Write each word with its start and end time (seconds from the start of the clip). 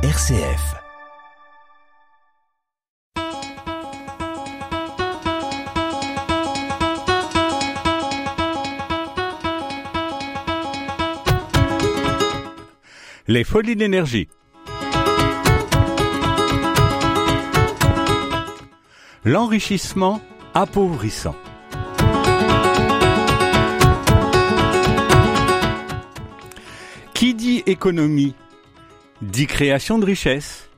RCF. 0.00 0.76
Les 13.26 13.42
folies 13.42 13.74
d'énergie. 13.74 14.28
L'enrichissement 19.24 20.20
appauvrissant. 20.54 21.34
Qui 27.14 27.34
dit 27.34 27.64
économie 27.66 28.36
dit 29.22 29.46
création 29.46 29.98
de 29.98 30.04
richesse. 30.04 30.68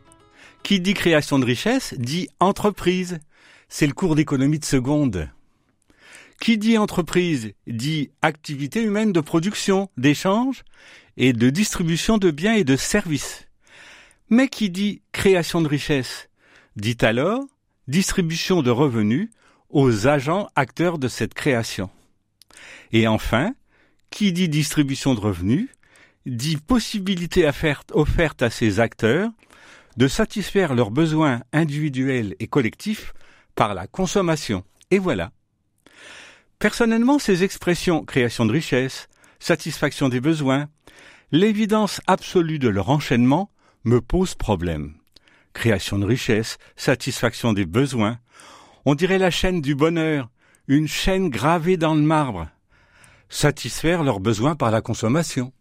Qui 0.62 0.80
dit 0.80 0.94
création 0.94 1.38
de 1.38 1.44
richesse 1.44 1.94
dit 1.98 2.28
entreprise. 2.38 3.18
C'est 3.68 3.86
le 3.86 3.92
cours 3.92 4.14
d'économie 4.14 4.58
de 4.58 4.64
seconde. 4.64 5.28
Qui 6.40 6.58
dit 6.58 6.78
entreprise 6.78 7.52
dit 7.66 8.10
activité 8.22 8.82
humaine 8.82 9.12
de 9.12 9.20
production, 9.20 9.90
d'échange 9.96 10.64
et 11.16 11.32
de 11.32 11.50
distribution 11.50 12.18
de 12.18 12.30
biens 12.30 12.54
et 12.54 12.64
de 12.64 12.76
services. 12.76 13.46
Mais 14.28 14.48
qui 14.48 14.70
dit 14.70 15.02
création 15.12 15.60
de 15.60 15.68
richesse 15.68 16.28
dit 16.76 16.96
alors 17.00 17.42
distribution 17.88 18.62
de 18.62 18.70
revenus 18.70 19.30
aux 19.68 20.06
agents 20.06 20.48
acteurs 20.56 20.98
de 20.98 21.08
cette 21.08 21.34
création. 21.34 21.90
Et 22.92 23.06
enfin, 23.06 23.54
qui 24.10 24.32
dit 24.32 24.48
distribution 24.48 25.14
de 25.14 25.20
revenus 25.20 25.68
dit 26.36 26.56
possibilité 26.56 27.50
offerte 27.92 28.42
à 28.42 28.50
ces 28.50 28.78
acteurs 28.78 29.30
de 29.96 30.06
satisfaire 30.06 30.74
leurs 30.74 30.92
besoins 30.92 31.42
individuels 31.52 32.36
et 32.38 32.46
collectifs 32.46 33.12
par 33.56 33.74
la 33.74 33.86
consommation. 33.86 34.62
Et 34.90 34.98
voilà. 34.98 35.32
Personnellement, 36.60 37.18
ces 37.18 37.42
expressions 37.42 38.04
création 38.04 38.46
de 38.46 38.52
richesse, 38.52 39.08
satisfaction 39.40 40.08
des 40.08 40.20
besoins, 40.20 40.68
l'évidence 41.32 42.00
absolue 42.06 42.58
de 42.58 42.68
leur 42.68 42.90
enchaînement 42.90 43.50
me 43.84 44.00
pose 44.00 44.34
problème. 44.34 44.94
Création 45.52 45.98
de 45.98 46.06
richesse, 46.06 46.58
satisfaction 46.76 47.52
des 47.52 47.66
besoins, 47.66 48.18
on 48.84 48.94
dirait 48.94 49.18
la 49.18 49.30
chaîne 49.32 49.60
du 49.60 49.74
bonheur, 49.74 50.30
une 50.68 50.86
chaîne 50.86 51.28
gravée 51.28 51.76
dans 51.76 51.94
le 51.94 52.02
marbre. 52.02 52.48
Satisfaire 53.28 54.04
leurs 54.04 54.20
besoins 54.20 54.54
par 54.54 54.70
la 54.70 54.80
consommation. 54.80 55.52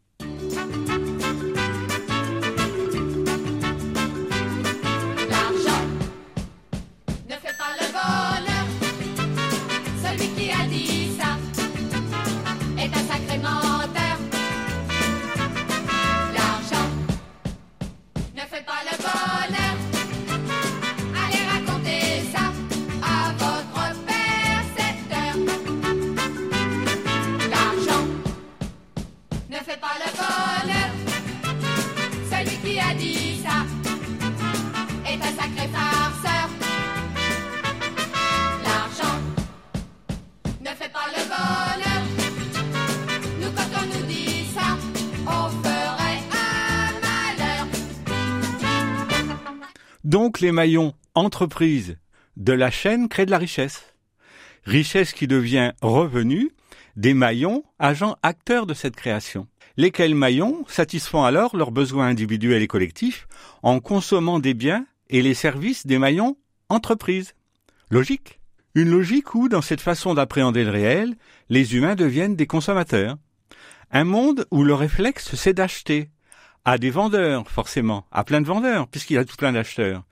Les 50.41 50.51
maillons 50.53 50.93
entreprise 51.15 51.97
de 52.37 52.53
la 52.53 52.71
chaîne 52.71 53.09
créent 53.09 53.25
de 53.25 53.31
la 53.31 53.37
richesse. 53.37 53.93
Richesse 54.63 55.11
qui 55.11 55.27
devient 55.27 55.73
revenu 55.81 56.51
des 56.95 57.13
maillons 57.13 57.63
agents 57.77 58.15
acteurs 58.23 58.65
de 58.65 58.73
cette 58.73 58.95
création. 58.95 59.47
Lesquels 59.75 60.15
maillons 60.15 60.63
satisfont 60.69 61.23
alors 61.23 61.57
leurs 61.57 61.71
besoins 61.71 62.07
individuels 62.07 62.61
et 62.61 62.67
collectifs 62.67 63.27
en 63.63 63.81
consommant 63.81 64.39
des 64.39 64.53
biens 64.53 64.85
et 65.09 65.21
les 65.21 65.33
services 65.33 65.85
des 65.85 65.97
maillons 65.97 66.37
entreprises. 66.69 67.33
Logique? 67.89 68.39
Une 68.75 68.91
logique 68.91 69.35
où, 69.35 69.49
dans 69.49 69.61
cette 69.61 69.81
façon 69.81 70.13
d'appréhender 70.13 70.63
le 70.63 70.71
réel, 70.71 71.15
les 71.49 71.75
humains 71.75 71.95
deviennent 71.95 72.37
des 72.37 72.47
consommateurs. 72.47 73.17
Un 73.91 74.05
monde 74.05 74.45
où 74.51 74.63
le 74.63 74.73
réflexe 74.73 75.35
c'est 75.35 75.53
d'acheter. 75.53 76.09
À 76.65 76.77
des 76.77 76.89
vendeurs, 76.89 77.49
forcément, 77.49 78.05
à 78.11 78.23
plein 78.23 78.41
de 78.41 78.47
vendeurs, 78.47 78.87
puisqu'il 78.87 79.13
y 79.13 79.17
a 79.17 79.25
tout 79.25 79.37
plein 79.37 79.53
d'acheteurs. 79.53 80.03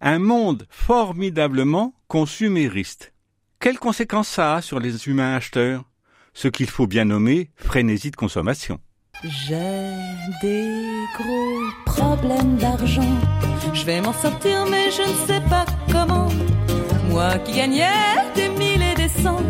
Un 0.00 0.18
monde 0.18 0.66
formidablement 0.68 1.94
consumériste. 2.08 3.12
Quelles 3.60 3.78
conséquences 3.78 4.28
ça 4.28 4.56
a 4.56 4.62
sur 4.62 4.80
les 4.80 5.06
humains 5.08 5.36
acheteurs? 5.36 5.84
Ce 6.34 6.48
qu'il 6.48 6.68
faut 6.68 6.86
bien 6.86 7.04
nommer 7.04 7.50
frénésie 7.56 8.10
de 8.10 8.16
consommation. 8.16 8.80
J'ai 9.22 9.94
des 10.40 10.82
gros 11.16 11.60
problèmes 11.86 12.56
d'argent. 12.56 13.18
Je 13.72 13.84
vais 13.84 14.00
m'en 14.00 14.12
sortir, 14.12 14.66
mais 14.68 14.90
je 14.90 15.02
ne 15.02 15.26
sais 15.26 15.40
pas 15.48 15.64
comment. 15.90 16.28
Moi 17.10 17.38
qui 17.40 17.52
gagnais 17.52 17.88
des 18.34 18.48
mille 18.48 18.82
et 18.82 18.94
des 18.96 19.08
cents, 19.08 19.42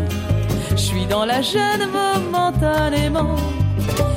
je 0.71 0.75
suis 0.75 1.05
dans 1.07 1.25
la 1.25 1.41
gêne 1.41 1.89
momentanément. 1.89 3.37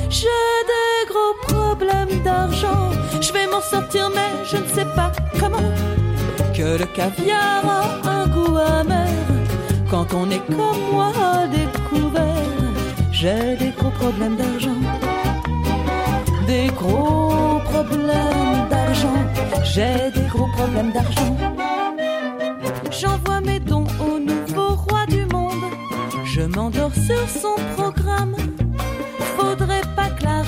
J'ai 0.09 0.27
des 0.71 0.99
gros 1.11 1.35
problèmes 1.47 2.21
d'argent. 2.23 2.91
Je 3.21 3.31
vais 3.33 3.47
m'en 3.47 3.61
sortir, 3.61 4.09
mais 4.15 4.45
je 4.45 4.57
ne 4.57 4.67
sais 4.67 4.85
pas 4.95 5.11
comment. 5.39 5.71
Que 6.55 6.77
le 6.77 6.85
caviar 6.85 7.63
a 7.65 8.09
un 8.09 8.27
goût 8.27 8.57
amer 8.57 9.07
quand 9.89 10.13
on 10.13 10.29
est 10.31 10.45
comme 10.47 10.81
moi 10.91 11.11
découvert. 11.51 12.23
J'ai 13.11 13.55
des 13.57 13.71
gros 13.77 13.91
problèmes 13.91 14.35
d'argent 14.35 14.81
des 16.47 16.67
gros 16.67 17.59
problèmes 17.65 18.67
d'argent. 18.69 19.19
J'ai 19.63 20.09
des 20.15 20.27
gros 20.27 20.47
problèmes 20.57 20.91
d'argent. 20.91 21.35
J'envoie 22.89 23.41
mes 23.41 23.59
dons 23.59 23.85
au 23.99 24.17
nouveau 24.17 24.69
roi 24.75 25.05
du 25.07 25.25
monde. 25.25 25.65
Je 26.25 26.41
m'endors 26.41 26.93
sur 26.93 27.29
son 27.41 27.55
programme. 27.75 28.35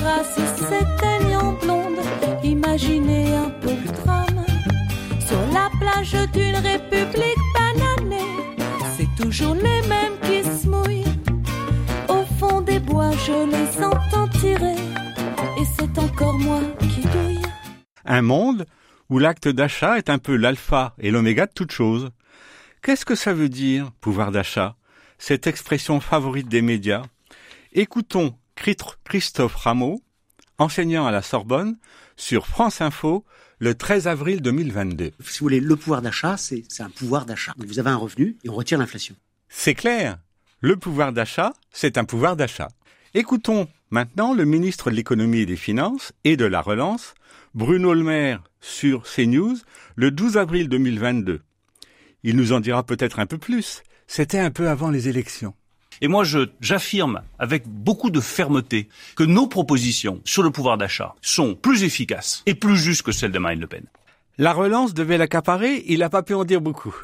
que 0.00 0.04
la 0.04 0.10
race 0.12 0.34
s'éteigne 0.56 1.36
en 1.36 1.52
blonde. 1.52 2.00
Imaginez 2.42 3.34
un 3.34 3.50
peu 3.50 3.70
le 3.70 3.92
drame. 3.92 4.46
Sur 5.26 5.40
la 5.52 5.70
plage 5.78 6.16
d'une 6.32 6.56
république 6.56 7.36
bananée, 7.54 8.16
c'est 8.96 9.22
toujours 9.22 9.54
les 9.54 9.82
mêmes 9.88 10.18
qui 10.22 10.42
se 10.42 10.66
mouillent. 10.66 11.04
Au 12.08 12.24
fond 12.38 12.60
des 12.62 12.78
bois, 12.80 13.10
je 13.12 13.46
les 13.50 13.84
entends 13.84 14.28
tirer 14.40 14.76
et 15.58 15.64
c'est 15.76 15.98
encore 15.98 16.38
moi 16.38 16.60
qui 16.80 17.02
douille. 17.02 17.42
Un 18.04 18.22
monde 18.22 18.66
où 19.08 19.18
l'acte 19.18 19.48
d'achat 19.48 19.98
est 19.98 20.08
un 20.10 20.18
peu 20.18 20.36
l'alpha 20.36 20.94
et 20.98 21.10
l'oméga 21.10 21.46
de 21.46 21.52
toute 21.52 21.72
chose. 21.72 22.10
Qu'est-ce 22.82 23.04
que 23.04 23.14
ça 23.14 23.34
veut 23.34 23.50
dire, 23.50 23.90
pouvoir 24.00 24.30
d'achat? 24.30 24.76
Cette 25.18 25.46
expression 25.46 26.00
favorite 26.00 26.48
des 26.48 26.62
médias. 26.62 27.02
Écoutons 27.72 28.34
Christophe 29.04 29.54
Rameau, 29.54 30.02
enseignant 30.58 31.06
à 31.06 31.10
la 31.10 31.22
Sorbonne, 31.22 31.78
sur 32.16 32.46
France 32.46 32.80
Info, 32.80 33.24
le 33.58 33.74
13 33.74 34.06
avril 34.06 34.42
2022. 34.42 35.12
Si 35.20 35.38
vous 35.38 35.44
voulez, 35.44 35.60
le 35.60 35.76
pouvoir 35.76 36.02
d'achat, 36.02 36.36
c'est 36.36 36.64
un 36.80 36.90
pouvoir 36.90 37.24
d'achat. 37.26 37.54
Vous 37.56 37.78
avez 37.78 37.90
un 37.90 37.96
revenu 37.96 38.36
et 38.44 38.50
on 38.50 38.54
retire 38.54 38.78
l'inflation. 38.78 39.14
C'est 39.48 39.74
clair. 39.74 40.18
Le 40.60 40.76
pouvoir 40.76 41.12
d'achat, 41.12 41.54
c'est 41.72 41.96
un 41.96 42.04
pouvoir 42.04 42.36
d'achat. 42.36 42.68
Écoutons 43.14 43.66
maintenant 43.90 44.34
le 44.34 44.44
ministre 44.44 44.90
de 44.90 44.96
l'économie 44.96 45.40
et 45.40 45.46
des 45.46 45.56
finances 45.56 46.12
et 46.24 46.36
de 46.36 46.44
la 46.44 46.60
relance, 46.60 47.14
Bruno 47.54 47.94
Le 47.94 48.04
Maire, 48.04 48.42
sur 48.60 49.04
CNews, 49.04 49.56
le 49.96 50.10
12 50.10 50.36
avril 50.36 50.68
2022. 50.68 51.40
Il 52.22 52.36
nous 52.36 52.52
en 52.52 52.60
dira 52.60 52.84
peut-être 52.84 53.18
un 53.18 53.26
peu 53.26 53.38
plus. 53.38 53.82
C'était 54.06 54.38
un 54.38 54.50
peu 54.50 54.68
avant 54.68 54.90
les 54.90 55.08
élections. 55.08 55.54
Et 56.02 56.08
moi, 56.08 56.24
je, 56.24 56.48
j'affirme 56.60 57.20
avec 57.38 57.68
beaucoup 57.68 58.10
de 58.10 58.20
fermeté 58.20 58.88
que 59.16 59.22
nos 59.24 59.46
propositions 59.46 60.20
sur 60.24 60.42
le 60.42 60.50
pouvoir 60.50 60.78
d'achat 60.78 61.14
sont 61.20 61.54
plus 61.54 61.84
efficaces 61.84 62.42
et 62.46 62.54
plus 62.54 62.76
justes 62.76 63.02
que 63.02 63.12
celles 63.12 63.32
de 63.32 63.38
Marine 63.38 63.60
Le 63.60 63.66
Pen. 63.66 63.84
La 64.38 64.52
relance 64.52 64.94
devait 64.94 65.18
l'accaparer, 65.18 65.84
il 65.86 65.98
n'a 65.98 66.08
pas 66.08 66.22
pu 66.22 66.32
en 66.34 66.44
dire 66.44 66.62
beaucoup. 66.62 66.94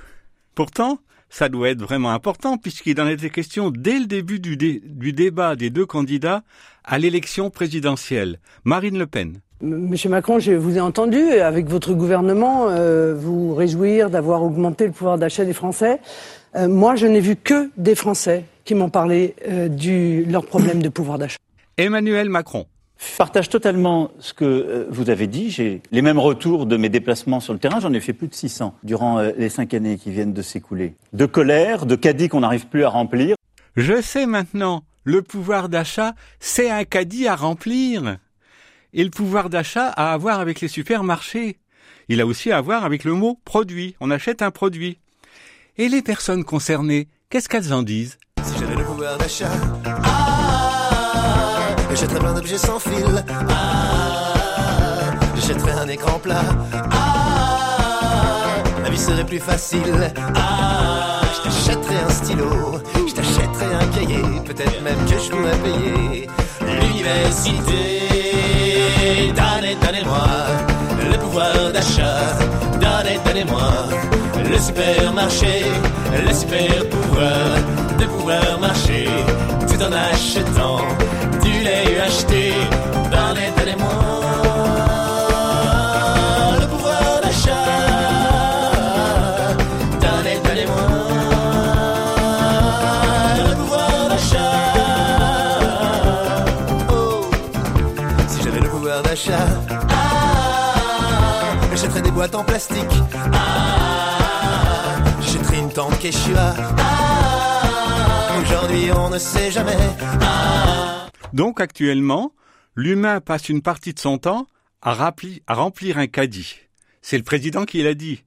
Pourtant, 0.54 0.98
ça 1.28 1.48
doit 1.50 1.68
être 1.68 1.82
vraiment 1.82 2.12
important 2.12 2.56
puisqu'il 2.56 2.98
en 3.00 3.08
était 3.08 3.28
question 3.30 3.70
dès 3.70 3.98
le 3.98 4.06
début 4.06 4.40
du, 4.40 4.56
dé- 4.56 4.80
du 4.84 5.12
débat 5.12 5.56
des 5.56 5.68
deux 5.68 5.84
candidats 5.84 6.42
à 6.84 6.98
l'élection 6.98 7.50
présidentielle. 7.50 8.38
Marine 8.64 8.98
Le 8.98 9.06
Pen. 9.06 9.40
Monsieur 9.60 10.10
Macron, 10.10 10.38
je 10.38 10.52
vous 10.52 10.76
ai 10.76 10.80
entendu, 10.80 11.18
avec 11.18 11.66
votre 11.66 11.94
gouvernement, 11.94 12.68
euh, 12.68 13.14
vous 13.14 13.54
réjouir 13.54 14.10
d'avoir 14.10 14.42
augmenté 14.42 14.86
le 14.86 14.92
pouvoir 14.92 15.16
d'achat 15.18 15.44
des 15.46 15.54
Français. 15.54 15.98
Euh, 16.56 16.68
moi, 16.68 16.96
je 16.96 17.06
n'ai 17.06 17.20
vu 17.20 17.36
que 17.36 17.70
des 17.76 17.94
Français 17.94 18.44
qui 18.64 18.74
m'ont 18.74 18.90
parlé 18.90 19.34
euh, 19.46 19.68
de 19.68 20.30
leur 20.30 20.46
problème 20.46 20.82
de 20.82 20.88
pouvoir 20.88 21.18
d'achat. 21.18 21.38
Emmanuel 21.76 22.30
Macron. 22.30 22.66
Je 22.98 23.16
partage 23.18 23.50
totalement 23.50 24.10
ce 24.20 24.32
que 24.32 24.44
euh, 24.44 24.86
vous 24.90 25.10
avez 25.10 25.26
dit. 25.26 25.50
J'ai 25.50 25.82
les 25.92 26.02
mêmes 26.02 26.18
retours 26.18 26.64
de 26.64 26.76
mes 26.76 26.88
déplacements 26.88 27.40
sur 27.40 27.52
le 27.52 27.58
terrain. 27.58 27.78
J'en 27.80 27.92
ai 27.92 28.00
fait 28.00 28.14
plus 28.14 28.28
de 28.28 28.34
600 28.34 28.74
durant 28.82 29.18
euh, 29.18 29.32
les 29.36 29.50
cinq 29.50 29.74
années 29.74 29.98
qui 29.98 30.10
viennent 30.10 30.32
de 30.32 30.42
s'écouler. 30.42 30.94
De 31.12 31.26
colère, 31.26 31.84
de 31.84 31.94
caddies 31.94 32.28
qu'on 32.28 32.40
n'arrive 32.40 32.68
plus 32.68 32.84
à 32.84 32.88
remplir. 32.88 33.36
Je 33.76 34.00
sais 34.00 34.24
maintenant, 34.24 34.82
le 35.04 35.20
pouvoir 35.20 35.68
d'achat, 35.68 36.14
c'est 36.40 36.70
un 36.70 36.84
caddie 36.84 37.28
à 37.28 37.36
remplir. 37.36 38.18
Et 38.94 39.04
le 39.04 39.10
pouvoir 39.10 39.50
d'achat 39.50 39.88
a 39.88 40.14
à 40.14 40.16
voir 40.16 40.40
avec 40.40 40.62
les 40.62 40.68
supermarchés. 40.68 41.58
Il 42.08 42.22
a 42.22 42.26
aussi 42.26 42.50
à 42.50 42.62
voir 42.62 42.84
avec 42.86 43.04
le 43.04 43.12
mot 43.12 43.38
produit. 43.44 43.94
On 44.00 44.10
achète 44.10 44.40
un 44.40 44.50
produit. 44.50 44.98
Et 45.78 45.90
les 45.90 46.00
personnes 46.00 46.42
concernées, 46.42 47.06
qu'est-ce 47.28 47.50
qu'elles 47.50 47.74
en 47.74 47.82
disent? 47.82 48.16
Si 48.42 48.54
j'avais 48.58 48.76
le 48.76 48.84
pouvoir 48.84 49.18
d'achat, 49.18 49.50
ah, 50.04 51.68
j'achèterais 51.90 52.18
plein 52.18 52.32
d'objets 52.32 52.56
sans 52.56 52.78
fil. 52.78 53.22
Ah, 53.50 54.32
j'achèterais 55.34 55.72
un 55.72 55.88
écran 55.88 56.18
plat. 56.18 56.40
Ah, 56.72 58.54
la 58.82 58.88
vie 58.88 58.96
serait 58.96 59.26
plus 59.26 59.38
facile. 59.38 60.14
Ah, 60.34 61.20
je 61.34 61.42
t'achèterais 61.42 61.96
un 61.96 62.08
stylo. 62.08 62.80
Je 63.06 63.12
t'achèterais 63.12 63.74
un 63.74 63.86
cahier. 63.88 64.22
Peut-être 64.46 64.82
même 64.82 65.04
que 65.04 65.18
je 65.22 65.30
pourrais 65.30 65.58
payer 65.58 66.26
l'université. 66.62 68.08
Donnez, 69.34 69.76
donnez-moi 69.84 70.26
d'achat. 71.72 72.38
Donnez, 72.80 73.18
donnez-moi 73.24 73.70
le 74.50 74.58
supermarché, 74.58 75.64
le 76.26 76.32
super 76.32 76.88
pouvoir 76.88 77.56
de 77.98 78.04
pouvoir 78.06 78.58
marcher 78.60 79.08
tout 79.68 79.82
en 79.82 79.92
achetant 79.92 80.80
du 81.42 81.52
lait 81.64 82.00
acheté. 82.00 82.52
Donnez, 83.10 83.50
donnez-moi 83.58 84.15
Donc 111.34 111.60
actuellement, 111.60 112.32
l'humain 112.74 113.20
passe 113.20 113.50
une 113.50 113.60
partie 113.60 113.92
de 113.92 113.98
son 113.98 114.16
temps 114.16 114.46
à 114.80 114.94
remplir 114.94 115.98
un 115.98 116.06
caddie. 116.06 116.56
C'est 117.02 117.18
le 117.18 117.22
président 117.22 117.66
qui 117.66 117.82
l'a 117.82 117.92
dit. 117.92 118.24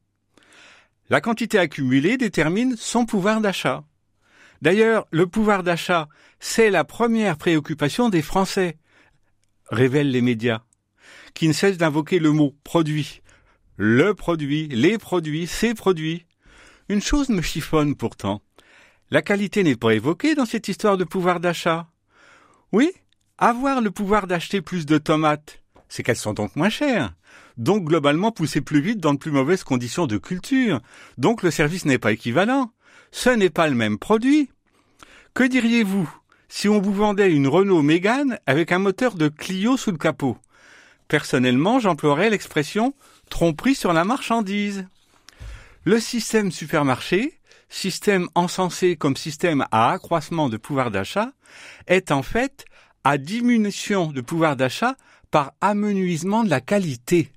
La 1.10 1.20
quantité 1.20 1.58
accumulée 1.58 2.18
détermine 2.18 2.76
son 2.78 3.08
pouvoir 3.08 3.42
d'achat. 3.42 3.84
D'ailleurs, 4.62 5.08
le 5.10 5.26
pouvoir 5.26 5.64
d'achat, 5.64 6.08
c'est 6.40 6.70
la 6.70 6.84
première 6.84 7.38
préoccupation 7.38 8.10
des 8.10 8.22
Français, 8.22 8.78
révèlent 9.72 10.12
les 10.12 10.22
médias, 10.22 10.62
qui 11.34 11.48
ne 11.48 11.54
cessent 11.54 11.78
d'invoquer 11.78 12.20
le 12.20 12.32
mot 12.32 12.56
produit. 12.64 13.24
Le 13.82 14.14
produit, 14.14 14.68
les 14.68 14.98
produits, 14.98 15.48
ces 15.48 15.74
produits. 15.74 16.26
Une 16.90 17.02
chose 17.02 17.30
me 17.30 17.42
chiffonne 17.42 17.96
pourtant. 17.96 18.42
La 19.10 19.22
qualité 19.22 19.64
n'est 19.64 19.78
pas 19.78 19.94
évoquée 19.94 20.36
dans 20.36 20.46
cette 20.46 20.68
histoire 20.68 20.98
de 20.98 21.06
pouvoir 21.06 21.40
d'achat. 21.40 21.88
Oui, 22.74 22.92
avoir 23.38 23.80
le 23.80 23.90
pouvoir 23.90 24.28
d'acheter 24.28 24.60
plus 24.60 24.86
de 24.86 24.98
tomates, 24.98 25.62
c'est 25.88 26.04
qu'elles 26.04 26.18
sont 26.18 26.34
donc 26.34 26.58
moins 26.58 26.68
chères. 26.68 27.14
Donc 27.56 27.86
globalement 27.86 28.34
pousser 28.34 28.60
plus 28.60 28.82
vite 28.82 29.00
dans 29.00 29.14
de 29.14 29.18
plus 29.18 29.32
mauvaises 29.32 29.64
conditions 29.64 30.08
de 30.08 30.18
culture. 30.18 30.82
Donc 31.18 31.42
le 31.42 31.50
service 31.50 31.86
n'est 31.86 32.00
pas 32.00 32.12
équivalent. 32.12 32.74
Ce 33.12 33.30
n'est 33.30 33.50
pas 33.50 33.70
le 33.70 33.76
même 33.76 33.98
produit. 33.98 34.50
Que 35.34 35.46
diriez-vous 35.46 36.14
si 36.50 36.68
on 36.68 36.82
vous 36.82 36.94
vendait 36.94 37.32
une 37.32 37.48
Renault 37.48 37.82
Mégane 37.82 38.40
avec 38.46 38.74
un 38.74 38.80
moteur 38.80 39.16
de 39.16 39.30
Clio 39.30 39.78
sous 39.78 39.92
le 39.92 39.98
capot? 39.98 40.38
Personnellement, 41.08 41.80
j'emploierais 41.80 42.30
l'expression 42.30 42.94
tromperie 43.30 43.76
sur 43.76 43.94
la 43.94 44.04
marchandise. 44.04 44.88
Le 45.84 46.00
système 46.00 46.52
supermarché, 46.52 47.40
système 47.70 48.28
encensé 48.36 48.96
comme 48.96 49.16
système 49.16 49.66
à 49.72 49.92
accroissement 49.92 50.50
de 50.50 50.58
pouvoir 50.58 50.92
d'achat, 50.92 51.32
est 51.88 52.12
en 52.12 52.24
fait 52.24 52.66
à 53.04 53.18
diminution 53.18 54.08
de 54.08 54.22
pouvoir 54.22 54.56
d'achat 54.56 54.96
par 55.32 55.54
amenuisement 55.62 56.44
de 56.44 56.50
la 56.50 56.62
qualité. 56.62 57.32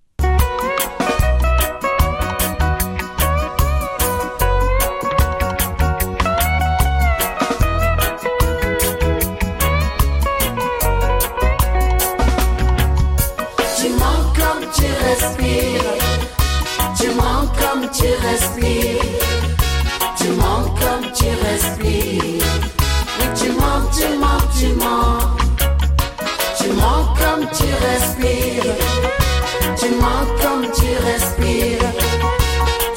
Mens 30.02 30.26
comme 30.42 30.64
tu 30.78 30.90
respires. 31.10 31.92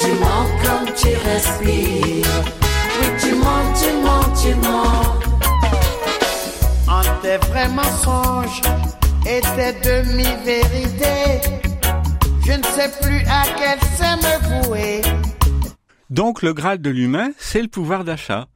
Tu 0.01 0.09
mens 0.23 0.47
comme 0.65 0.87
tu 1.01 1.11
respires. 1.29 2.35
Oui, 2.97 3.07
tu 3.21 3.31
mens, 3.43 3.65
tu 3.81 3.89
mens, 4.05 4.27
tu 4.41 4.51
mens. 4.65 5.05
En 6.87 7.03
tes 7.21 7.37
vrais 7.47 7.69
mensonges 7.69 8.61
et 9.27 9.41
tes 9.55 9.73
demi-vérités, 9.89 11.41
je 12.45 12.53
ne 12.53 12.63
sais 12.75 12.91
plus 13.01 13.21
à 13.27 13.43
quel 13.59 13.79
sein 13.97 14.17
me 14.17 14.63
vouer. 14.63 15.01
Donc 16.09 16.41
le 16.41 16.53
Graal 16.53 16.79
de 16.79 16.89
l'humain, 16.89 17.31
c'est 17.37 17.61
le 17.61 17.67
pouvoir 17.67 18.03
d'achat, 18.03 18.47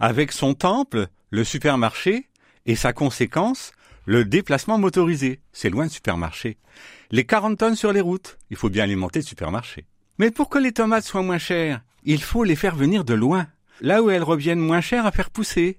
avec 0.00 0.32
son 0.32 0.54
temple, 0.54 1.06
le 1.30 1.44
supermarché, 1.44 2.28
et 2.66 2.76
sa 2.76 2.92
conséquence, 2.94 3.72
le 4.06 4.24
déplacement 4.24 4.78
motorisé. 4.78 5.40
C'est 5.52 5.70
loin 5.70 5.86
de 5.86 5.90
supermarché. 5.90 6.58
Les 7.10 7.24
40 7.24 7.58
tonnes 7.58 7.76
sur 7.76 7.92
les 7.92 8.00
routes, 8.00 8.38
il 8.50 8.56
faut 8.56 8.70
bien 8.70 8.84
alimenter 8.84 9.20
le 9.20 9.24
supermarché. 9.24 9.86
Mais 10.18 10.30
pour 10.30 10.48
que 10.48 10.58
les 10.58 10.72
tomates 10.72 11.04
soient 11.04 11.22
moins 11.22 11.38
chères, 11.38 11.80
il 12.04 12.22
faut 12.22 12.44
les 12.44 12.56
faire 12.56 12.76
venir 12.76 13.04
de 13.04 13.14
loin, 13.14 13.46
là 13.80 14.02
où 14.02 14.10
elles 14.10 14.22
reviennent 14.22 14.60
moins 14.60 14.80
chères 14.80 15.06
à 15.06 15.12
faire 15.12 15.30
pousser. 15.30 15.78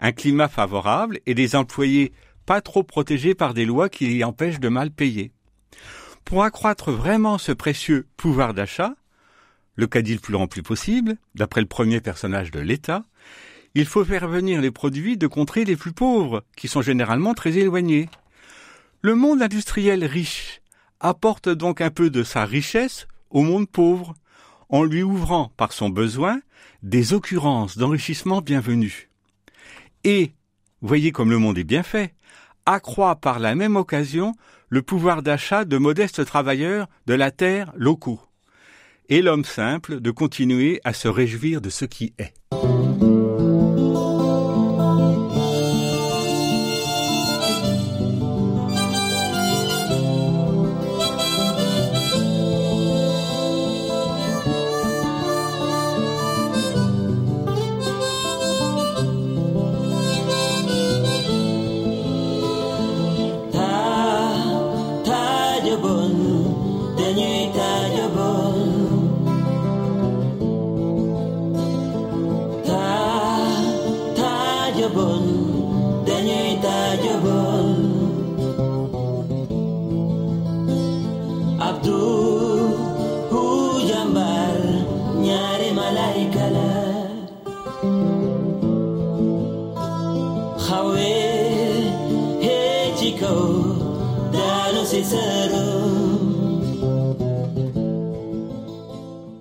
Un 0.00 0.12
climat 0.12 0.48
favorable 0.48 1.20
et 1.26 1.34
des 1.34 1.54
employés 1.56 2.12
pas 2.46 2.60
trop 2.60 2.82
protégés 2.82 3.34
par 3.34 3.54
des 3.54 3.66
lois 3.66 3.88
qui 3.88 4.06
les 4.06 4.24
empêchent 4.24 4.60
de 4.60 4.68
mal 4.68 4.90
payer. 4.90 5.32
Pour 6.24 6.42
accroître 6.42 6.90
vraiment 6.90 7.38
ce 7.38 7.52
précieux 7.52 8.08
pouvoir 8.16 8.54
d'achat, 8.54 8.94
le 9.76 9.86
caddie 9.86 10.14
le 10.14 10.20
plus 10.20 10.34
rempli 10.34 10.62
possible, 10.62 11.16
d'après 11.34 11.60
le 11.60 11.66
premier 11.66 12.00
personnage 12.00 12.50
de 12.50 12.60
l'État, 12.60 13.04
il 13.74 13.86
faut 13.86 14.04
faire 14.04 14.28
venir 14.28 14.60
les 14.60 14.70
produits 14.70 15.16
de 15.16 15.26
contrées 15.26 15.64
les 15.64 15.76
plus 15.76 15.92
pauvres, 15.92 16.44
qui 16.56 16.68
sont 16.68 16.82
généralement 16.82 17.34
très 17.34 17.56
éloignés. 17.56 18.08
Le 19.02 19.14
monde 19.14 19.42
industriel 19.42 20.04
riche 20.04 20.60
apporte 20.98 21.48
donc 21.48 21.80
un 21.80 21.90
peu 21.90 22.10
de 22.10 22.22
sa 22.22 22.44
richesse 22.44 23.06
au 23.30 23.42
monde 23.42 23.68
pauvre, 23.68 24.14
en 24.68 24.84
lui 24.84 25.02
ouvrant 25.02 25.52
par 25.56 25.72
son 25.72 25.88
besoin 25.88 26.40
des 26.82 27.12
occurrences 27.12 27.78
d'enrichissement 27.78 28.40
bienvenues. 28.40 29.10
Et, 30.04 30.32
voyez 30.82 31.12
comme 31.12 31.30
le 31.30 31.38
monde 31.38 31.58
est 31.58 31.64
bien 31.64 31.82
fait, 31.82 32.14
accroît 32.66 33.16
par 33.16 33.38
la 33.38 33.54
même 33.54 33.76
occasion 33.76 34.34
le 34.68 34.82
pouvoir 34.82 35.22
d'achat 35.22 35.64
de 35.64 35.78
modestes 35.78 36.24
travailleurs 36.24 36.88
de 37.06 37.14
la 37.14 37.30
terre 37.30 37.72
locaux, 37.76 38.20
et 39.08 39.22
l'homme 39.22 39.44
simple 39.44 40.00
de 40.00 40.10
continuer 40.10 40.80
à 40.84 40.92
se 40.92 41.08
réjouir 41.08 41.60
de 41.60 41.70
ce 41.70 41.84
qui 41.84 42.14
est. 42.18 42.34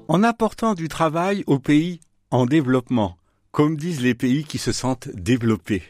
En 0.07 0.23
apportant 0.23 0.73
du 0.73 0.87
travail 0.87 1.43
aux 1.47 1.59
pays 1.59 1.99
en 2.31 2.45
développement, 2.45 3.17
comme 3.51 3.75
disent 3.75 4.01
les 4.01 4.13
pays 4.15 4.43
qui 4.45 4.57
se 4.57 4.71
sentent 4.71 5.09
développés, 5.13 5.83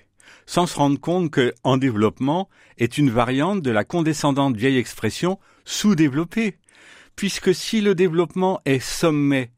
sans 0.46 0.66
se 0.66 0.76
rendre 0.76 1.00
compte 1.00 1.30
que 1.30 1.54
en 1.64 1.78
développement 1.78 2.50
est 2.78 2.98
une 2.98 3.12
variante 3.12 3.62
de 3.62 3.72
la 3.72 3.84
condescendante 3.84 4.56
vieille 4.56 4.78
expression 4.78 5.38
sous-développé, 5.66 6.58
puisque 7.16 7.54
si 7.54 7.82
le 7.82 7.94
développement 7.94 8.62
est 8.66 8.80
sommet, 8.80 9.52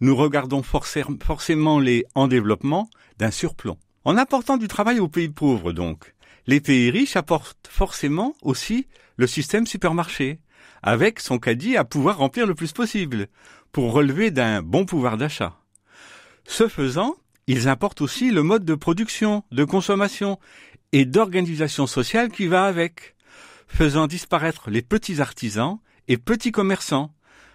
nous 0.00 0.16
regardons 0.16 0.62
forcé- 0.62 1.04
forcément 1.22 1.78
les 1.78 2.06
en 2.14 2.26
développement 2.26 2.88
d'un 3.18 3.30
surplomb. 3.30 3.76
En 4.04 4.16
apportant 4.16 4.56
du 4.56 4.68
travail 4.68 4.98
aux 4.98 5.08
pays 5.08 5.28
pauvres, 5.28 5.72
donc, 5.72 6.14
les 6.46 6.60
pays 6.60 6.90
riches 6.90 7.16
apportent 7.16 7.68
forcément 7.68 8.34
aussi 8.40 8.86
le 9.18 9.26
système 9.26 9.66
supermarché, 9.66 10.40
avec 10.82 11.20
son 11.20 11.38
caddie 11.38 11.76
à 11.76 11.84
pouvoir 11.84 12.18
remplir 12.18 12.46
le 12.46 12.54
plus 12.54 12.72
possible, 12.72 13.26
pour 13.72 13.92
relever 13.92 14.30
d'un 14.30 14.62
bon 14.62 14.86
pouvoir 14.86 15.18
d'achat. 15.18 15.60
Ce 16.46 16.68
faisant, 16.68 17.14
ils 17.46 17.68
importent 17.68 18.00
aussi 18.00 18.30
le 18.30 18.42
mode 18.42 18.64
de 18.64 18.74
production, 18.74 19.44
de 19.52 19.64
consommation 19.64 20.38
et 20.92 21.04
d'organisation 21.04 21.86
sociale 21.86 22.30
qui 22.30 22.46
va 22.46 22.64
avec, 22.64 23.16
faisant 23.66 24.06
disparaître 24.06 24.70
les 24.70 24.82
petits 24.82 25.20
artisans 25.20 25.78
et 26.06 26.16
petits 26.16 26.52
commerçants, 26.52 27.12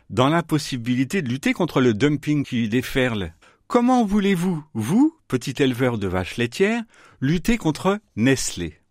dans 0.09 0.29
l'impossibilité 0.29 1.21
de 1.21 1.29
lutter 1.29 1.53
contre 1.53 1.81
le 1.81 1.93
dumping 1.93 2.45
qui 2.45 2.69
déferle. 2.69 3.33
Comment 3.67 4.05
voulez-vous, 4.05 4.63
vous, 4.73 5.17
petit 5.27 5.55
éleveur 5.57 5.97
de 5.97 6.07
vaches 6.07 6.37
laitières, 6.37 6.83
lutter 7.21 7.57
contre 7.57 7.99
Nestlé? 8.15 8.82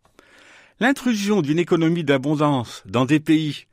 L'intrusion 0.83 1.43
d'une 1.43 1.61
économie 1.61 2.03
d'abondance 2.03 2.83
dans 2.87 3.05
des 3.05 3.21
pays, 3.21 3.67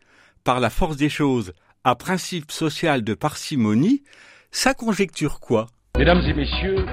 par 0.44 0.60
la 0.60 0.70
force 0.70 0.96
des 0.96 1.10
choses, 1.10 1.54
à 1.84 1.96
principe 1.96 2.52
social 2.52 3.04
de 3.04 3.16
parcimonie, 3.16 4.04
ça 4.52 4.76
conjecture 4.76 5.40
quoi? 5.40 5.66
Mesdames 5.98 6.22
et 6.22 6.36
messieurs, 6.36 6.86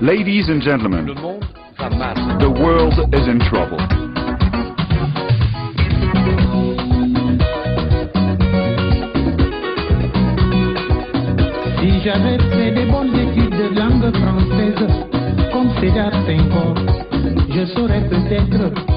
Ladies 0.00 0.44
and 0.48 0.60
gentlemen, 0.60 1.06
le 1.06 1.14
monde 1.14 1.44
va 1.76 1.90
mal. 1.90 2.14
the 2.38 2.46
world 2.46 2.94
is 3.12 3.28
in 3.28 3.40
trouble. 3.40 3.82
Si 11.80 12.00
j'avais 12.04 12.38
fait 12.38 12.70
des 12.70 12.86
bonnes 12.86 13.16
études 13.16 13.50
de 13.50 13.74
langue 13.74 14.16
française, 14.22 14.86
comme 15.52 15.74
Senghor, 15.80 16.74
je 17.50 17.66
saurais 17.74 18.08
peut-être. 18.08 18.94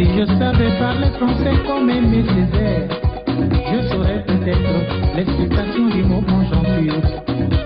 Si 0.00 0.06
je 0.06 0.24
savais 0.24 0.78
parler 0.78 1.10
français 1.18 1.62
comme 1.66 1.90
Aimé 1.90 2.24
Césaire, 2.26 2.88
je 3.70 3.88
saurais 3.88 4.24
peut-être 4.24 5.14
l'explication 5.14 5.88
du 5.88 6.02
mot 6.04 6.22
conjoncture. 6.22 7.59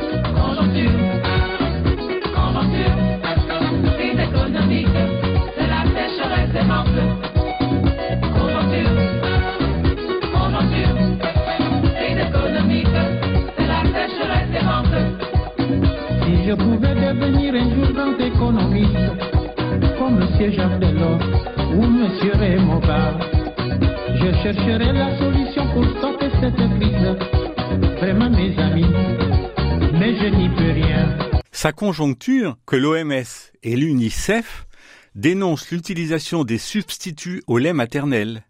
Sa 31.64 31.72
conjoncture 31.72 32.58
que 32.66 32.76
l'OMS 32.76 33.24
et 33.62 33.74
l'UNICEF 33.74 34.66
dénoncent 35.14 35.70
l'utilisation 35.70 36.44
des 36.44 36.58
substituts 36.58 37.42
au 37.46 37.56
lait 37.56 37.72
maternel. 37.72 38.44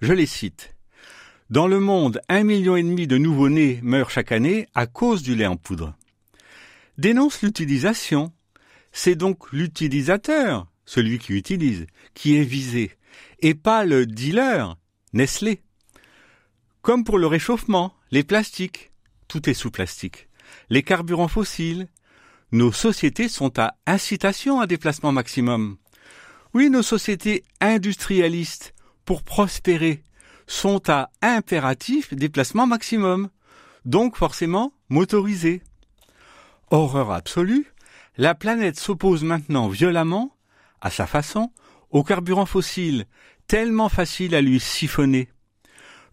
Je 0.00 0.14
les 0.14 0.24
cite. 0.24 0.74
Dans 1.50 1.66
le 1.66 1.78
monde, 1.78 2.22
un 2.30 2.42
million 2.42 2.76
et 2.76 2.82
demi 2.82 3.06
de 3.06 3.18
nouveau-nés 3.18 3.80
meurent 3.82 4.08
chaque 4.08 4.32
année 4.32 4.66
à 4.74 4.86
cause 4.86 5.22
du 5.22 5.34
lait 5.34 5.44
en 5.44 5.58
poudre. 5.58 5.94
Dénonce 6.96 7.42
l'utilisation. 7.42 8.32
C'est 8.92 9.14
donc 9.14 9.52
l'utilisateur, 9.52 10.66
celui 10.86 11.18
qui 11.18 11.34
utilise, 11.34 11.84
qui 12.14 12.34
est 12.38 12.44
visé, 12.44 12.92
et 13.40 13.52
pas 13.52 13.84
le 13.84 14.06
dealer, 14.06 14.78
Nestlé. 15.12 15.60
Comme 16.80 17.04
pour 17.04 17.18
le 17.18 17.26
réchauffement, 17.26 17.94
les 18.10 18.24
plastiques, 18.24 18.90
tout 19.28 19.50
est 19.50 19.52
sous 19.52 19.70
plastique, 19.70 20.30
les 20.70 20.82
carburants 20.82 21.28
fossiles, 21.28 21.88
nos 22.54 22.70
sociétés 22.70 23.28
sont 23.28 23.58
à 23.58 23.74
incitation 23.84 24.60
à 24.60 24.68
déplacement 24.68 25.10
maximum. 25.10 25.76
Oui, 26.54 26.70
nos 26.70 26.82
sociétés 26.82 27.42
industrialistes, 27.60 28.74
pour 29.04 29.24
prospérer, 29.24 30.04
sont 30.46 30.80
à 30.88 31.10
impératif 31.20 32.14
déplacement 32.14 32.68
maximum, 32.68 33.28
donc 33.84 34.16
forcément 34.16 34.72
motorisées. 34.88 35.62
Horreur 36.70 37.10
absolue, 37.10 37.66
la 38.16 38.36
planète 38.36 38.78
s'oppose 38.78 39.24
maintenant 39.24 39.66
violemment, 39.66 40.36
à 40.80 40.90
sa 40.90 41.08
façon, 41.08 41.50
au 41.90 42.04
carburant 42.04 42.46
fossile, 42.46 43.06
tellement 43.48 43.88
facile 43.88 44.32
à 44.36 44.40
lui 44.40 44.60
siphonner. 44.60 45.28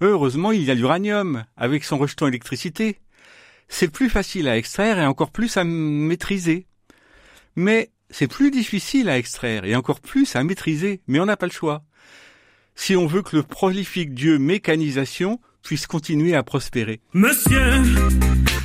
Heureusement, 0.01 0.51
il 0.51 0.63
y 0.63 0.71
a 0.71 0.73
l'uranium, 0.73 1.45
avec 1.55 1.83
son 1.83 1.99
rejeton 1.99 2.25
électricité. 2.25 2.99
C'est 3.73 3.89
plus 3.89 4.09
facile 4.09 4.49
à 4.49 4.57
extraire 4.57 4.99
et 4.99 5.05
encore 5.07 5.31
plus 5.31 5.55
à 5.55 5.63
maîtriser. 5.63 6.67
Mais 7.55 7.89
c'est 8.09 8.27
plus 8.27 8.51
difficile 8.51 9.09
à 9.09 9.17
extraire 9.17 9.63
et 9.63 9.75
encore 9.75 10.01
plus 10.01 10.35
à 10.35 10.43
maîtriser, 10.43 11.01
mais 11.07 11.19
on 11.19 11.25
n'a 11.25 11.37
pas 11.37 11.47
le 11.47 11.53
choix. 11.53 11.81
Si 12.75 12.95
on 12.97 13.07
veut 13.07 13.21
que 13.23 13.37
le 13.37 13.43
prolifique 13.43 14.13
dieu 14.13 14.37
mécanisation 14.37 15.39
puisse 15.63 15.87
continuer 15.87 16.35
à 16.35 16.43
prospérer. 16.43 16.99
Monsieur, 17.13 17.71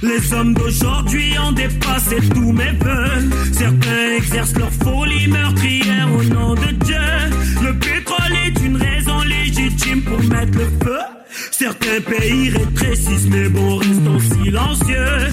les 0.02 0.34
hommes 0.34 0.54
d'aujourd'hui 0.54 1.38
ont 1.38 1.52
dépassé 1.52 2.16
tous 2.34 2.52
mes 2.52 2.72
vœux. 2.72 3.30
Certains 3.52 4.10
exercent 4.16 4.56
leur 4.56 4.72
folie 4.72 5.28
meurtrière 5.28 6.12
au 6.12 6.22
nom 6.24 6.54
de 6.54 6.72
Dieu. 6.84 7.62
Le 7.62 7.78
pétrole 7.78 8.36
est 8.44 8.60
une 8.60 8.76
raison 8.76 9.20
légitime 9.22 10.02
pour 10.02 10.22
mettre 10.24 10.58
le 10.58 10.66
feu. 10.84 11.15
Certains 11.58 12.02
pays 12.02 12.50
rétrécissent, 12.50 13.28
mais 13.30 13.48
bon, 13.48 13.76
restons 13.78 14.18
silencieux. 14.18 15.32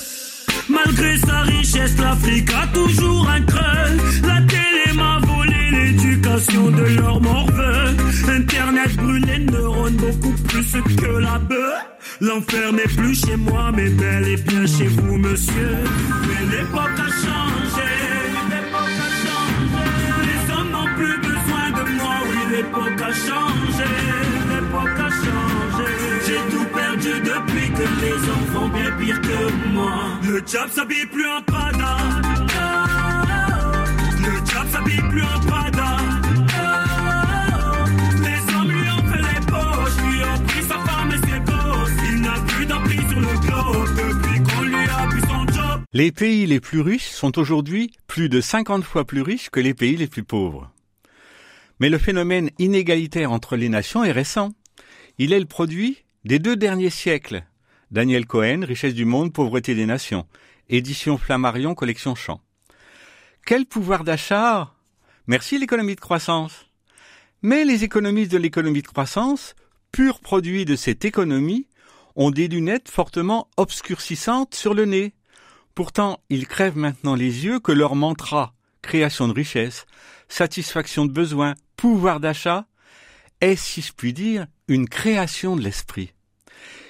Malgré 0.69 1.17
sa 1.17 1.41
richesse, 1.41 1.97
l'Afrique 1.99 2.49
a 2.53 2.65
toujours 2.67 3.29
un 3.29 3.41
creux. 3.41 3.97
La 4.25 4.41
télé 4.43 4.93
m'a 4.95 5.19
volé 5.19 5.71
l'éducation 5.71 6.71
de 6.71 6.95
leur 6.95 7.19
morveux. 7.19 7.97
Internet 8.29 8.95
brûle 8.95 9.25
les 9.25 9.39
neurones 9.39 9.97
beaucoup 9.97 10.33
plus 10.47 10.71
que 10.95 11.17
la 11.17 11.39
bœuf. 11.39 11.85
L'enfer 12.21 12.71
n'est 12.71 12.93
plus 12.95 13.15
chez 13.15 13.35
moi, 13.35 13.71
mais 13.75 13.89
bel 13.89 14.25
et 14.25 14.37
bien 14.37 14.65
chez 14.65 14.87
vous, 14.87 15.17
monsieur. 15.17 15.75
Mais 16.25 16.55
l'époque 16.55 16.99
a 16.99 17.09
changé. 17.25 17.89
L'époque 18.49 18.97
a 18.97 19.11
changé. 19.25 19.85
Les 20.23 20.53
hommes 20.53 20.71
n'ont 20.71 20.95
plus 20.95 21.17
besoin 21.17 21.83
de 21.83 21.91
moi, 21.97 22.15
oui, 22.29 22.55
l'époque 22.55 23.01
a 23.01 23.11
changé. 23.11 23.89
L'époque 24.49 24.87
a 24.87 24.97
changé. 24.97 25.02
Depuis 27.19 27.69
que 27.71 27.83
les 28.01 28.29
enfants 28.29 28.69
bien 28.69 28.91
pire 28.97 29.21
que 29.21 29.67
moi. 29.69 29.93
Le 30.23 30.41
diable 30.41 30.71
s'habille 30.71 31.05
plus 31.05 31.27
en 31.27 31.41
Prada. 31.43 31.97
Le 34.19 34.41
diable 34.41 34.69
s'habille 34.71 35.09
plus 35.09 35.23
en 35.23 35.39
Prada. 35.47 35.97
Les 38.21 38.55
hommes 38.55 38.71
lui 38.71 38.89
ont 38.89 39.07
fait 39.11 39.21
les 39.21 39.45
poches, 39.45 39.97
lui 40.09 40.23
ont 40.23 40.43
pris 40.47 40.63
sa 40.63 40.79
femme 40.79 41.11
et 41.11 41.17
ses 41.17 41.39
gosses. 41.39 42.11
Il 42.11 42.21
n'a 42.21 42.33
plus 42.47 42.65
d'emprise 42.65 43.09
sur 43.09 43.19
le 43.19 43.39
globe 43.39 43.89
depuis 43.95 44.43
qu'on 44.43 44.61
lui 44.63 44.75
a 44.75 45.07
pris 45.07 45.21
son 45.21 45.47
job. 45.53 45.81
Les 45.93 46.11
pays 46.11 46.45
les 46.45 46.59
plus 46.59 46.81
riches 46.81 47.09
sont 47.09 47.37
aujourd'hui 47.37 47.91
plus 48.07 48.27
de 48.27 48.41
50 48.41 48.83
fois 48.83 49.05
plus 49.05 49.21
riches 49.21 49.49
que 49.49 49.59
les 49.59 49.73
pays 49.73 49.95
les 49.97 50.07
plus 50.07 50.23
pauvres. 50.23 50.71
Mais 51.79 51.89
le 51.89 51.97
phénomène 51.97 52.49
inégalitaire 52.59 53.31
entre 53.31 53.55
les 53.55 53.69
nations 53.69 54.03
est 54.03 54.11
récent. 54.11 54.51
Il 55.19 55.31
est 55.31 55.39
le 55.39 55.45
produit 55.45 56.02
des 56.25 56.39
deux 56.39 56.55
derniers 56.55 56.89
siècles. 56.89 57.43
Daniel 57.91 58.25
Cohen, 58.25 58.61
Richesse 58.63 58.93
du 58.93 59.05
monde, 59.05 59.33
pauvreté 59.33 59.75
des 59.75 59.85
nations. 59.85 60.25
Édition 60.69 61.17
Flammarion, 61.17 61.75
collection 61.75 62.15
Champ. 62.15 62.41
Quel 63.45 63.65
pouvoir 63.65 64.03
d'achat 64.03 64.73
Merci 65.27 65.57
l'économie 65.57 65.95
de 65.95 65.99
croissance. 65.99 66.65
Mais 67.41 67.65
les 67.65 67.83
économistes 67.83 68.31
de 68.31 68.37
l'économie 68.37 68.81
de 68.81 68.87
croissance, 68.87 69.53
pur 69.91 70.21
produit 70.21 70.65
de 70.65 70.75
cette 70.75 71.03
économie, 71.05 71.67
ont 72.15 72.31
des 72.31 72.47
lunettes 72.47 72.89
fortement 72.89 73.49
obscurcissantes 73.57 74.55
sur 74.55 74.73
le 74.73 74.85
nez. 74.85 75.13
Pourtant, 75.75 76.21
ils 76.29 76.47
crèvent 76.47 76.77
maintenant 76.77 77.15
les 77.15 77.45
yeux 77.45 77.59
que 77.59 77.71
leur 77.71 77.95
mantra 77.95 78.53
création 78.81 79.27
de 79.27 79.33
richesse, 79.33 79.85
satisfaction 80.29 81.05
de 81.05 81.11
besoins, 81.11 81.55
pouvoir 81.75 82.19
d'achat 82.19 82.65
est, 83.43 83.55
si 83.55 83.81
je 83.81 83.93
puis 83.93 84.13
dire, 84.13 84.47
une 84.67 84.87
création 84.87 85.55
de 85.55 85.61
l'esprit. 85.61 86.13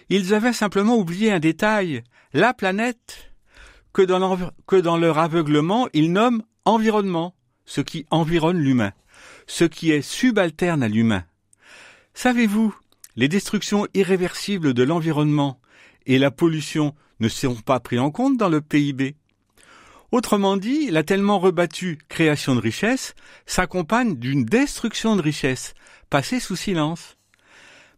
Ils 0.10 0.34
avaient 0.34 0.54
simplement 0.54 0.96
oublié 0.96 1.32
un 1.32 1.40
détail, 1.40 2.04
la 2.34 2.54
planète, 2.54 3.32
que 3.94 4.02
dans, 4.02 4.98
leur 4.98 5.20
aveuglement 5.20 5.88
ils 5.94 6.12
nomment 6.12 6.44
environnement, 6.66 7.36
ce 7.66 7.82
qui 7.82 8.06
environne 8.12 8.58
l'humain, 8.58 8.92
ce 9.48 9.66
qui 9.66 9.92
est 9.92 10.02
subalterne 10.02 10.84
à 10.84 10.88
l'humain. 10.88 11.24
Savez-vous, 12.14 12.76
les 13.16 13.28
destructions 13.28 13.88
irréversibles 13.94 14.74
de 14.74 14.84
l'environnement 14.84 15.60
et 16.06 16.18
la 16.18 16.32
pollution 16.32 16.96
ne 17.20 17.28
sont 17.28 17.56
pas 17.56 17.80
pris 17.80 18.00
en 18.00 18.12
compte 18.12 18.38
dans 18.38 18.50
le 18.50 18.62
PIB. 18.62 19.16
Autrement 20.12 20.58
dit, 20.58 20.92
la 20.92 21.04
tellement 21.04 21.40
rebattue 21.40 21.98
création 22.08 22.56
de 22.56 22.60
richesse 22.60 23.16
s'accompagne 23.46 24.16
d'une 24.16 24.46
destruction 24.46 25.16
de 25.16 25.22
richesse, 25.22 25.74
passée 26.14 26.40
sous 26.40 26.56
silence. 26.56 27.18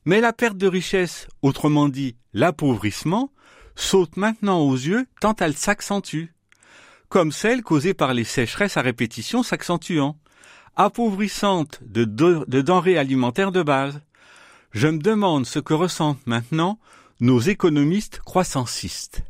Mais 0.06 0.22
la 0.22 0.32
perte 0.32 0.56
de 0.56 0.68
richesse, 0.68 1.28
autrement 1.42 1.90
dit 1.90 2.16
l'appauvrissement, 2.32 3.30
saute 3.76 4.16
maintenant 4.16 4.60
aux 4.62 4.74
yeux 4.76 5.06
tant 5.20 5.36
elle 5.42 5.54
s'accentue, 5.58 6.28
comme 7.10 7.34
celle 7.34 7.62
causée 7.62 7.94
par 7.94 8.14
les 8.14 8.24
sécheresses 8.24 8.78
à 8.78 8.82
répétition 8.82 9.44
s'accentuant, 9.44 10.18
appauvrissante 10.78 11.82
de, 11.84 12.06
de- 12.06 12.46
de 12.48 12.62
denrées 12.62 12.98
alimentaires 12.98 13.52
de 13.52 13.64
base. 13.64 14.00
Je 14.72 14.88
me 14.88 15.00
demande 15.00 15.46
ce 15.46 15.60
que 15.60 15.74
ressentent 15.74 16.26
maintenant 16.26 16.80
nos 17.20 17.42
économistes 17.42 18.22
croissancistes. 18.24 19.24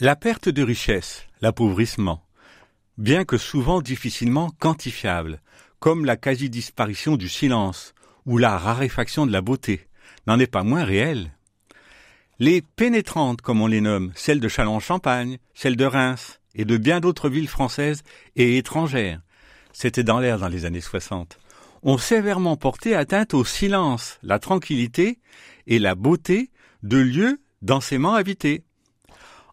La 0.00 0.16
perte 0.16 0.48
de 0.48 0.62
richesse, 0.62 1.26
l'appauvrissement, 1.40 2.22
bien 2.98 3.24
que 3.24 3.38
souvent 3.38 3.80
difficilement 3.80 4.50
quantifiable, 4.58 5.40
comme 5.78 6.04
la 6.04 6.16
quasi-disparition 6.16 7.16
du 7.16 7.28
silence 7.28 7.94
ou 8.26 8.36
la 8.36 8.58
raréfaction 8.58 9.26
de 9.26 9.32
la 9.32 9.40
beauté, 9.40 9.86
n'en 10.26 10.38
est 10.38 10.46
pas 10.46 10.64
moins 10.64 10.84
réelle. 10.84 11.32
Les 12.38 12.60
pénétrantes, 12.62 13.40
comme 13.40 13.62
on 13.62 13.66
les 13.66 13.80
nomme, 13.80 14.12
celles 14.14 14.40
de 14.40 14.48
Châlons-Champagne, 14.48 15.38
celles 15.54 15.76
de 15.76 15.86
Reims 15.86 16.40
et 16.54 16.64
de 16.64 16.76
bien 16.76 17.00
d'autres 17.00 17.30
villes 17.30 17.48
françaises 17.48 18.02
et 18.36 18.58
étrangères, 18.58 19.22
c'était 19.72 20.04
dans 20.04 20.20
l'air 20.20 20.38
dans 20.38 20.48
les 20.48 20.66
années 20.66 20.80
60, 20.80 21.38
ont 21.82 21.98
sévèrement 21.98 22.56
porté 22.56 22.94
atteinte 22.94 23.32
au 23.32 23.44
silence, 23.44 24.18
la 24.22 24.38
tranquillité 24.38 25.20
et 25.66 25.78
la 25.78 25.94
beauté 25.94 26.50
de 26.82 26.98
lieux 26.98 27.40
densément 27.62 28.14
habités. 28.14 28.64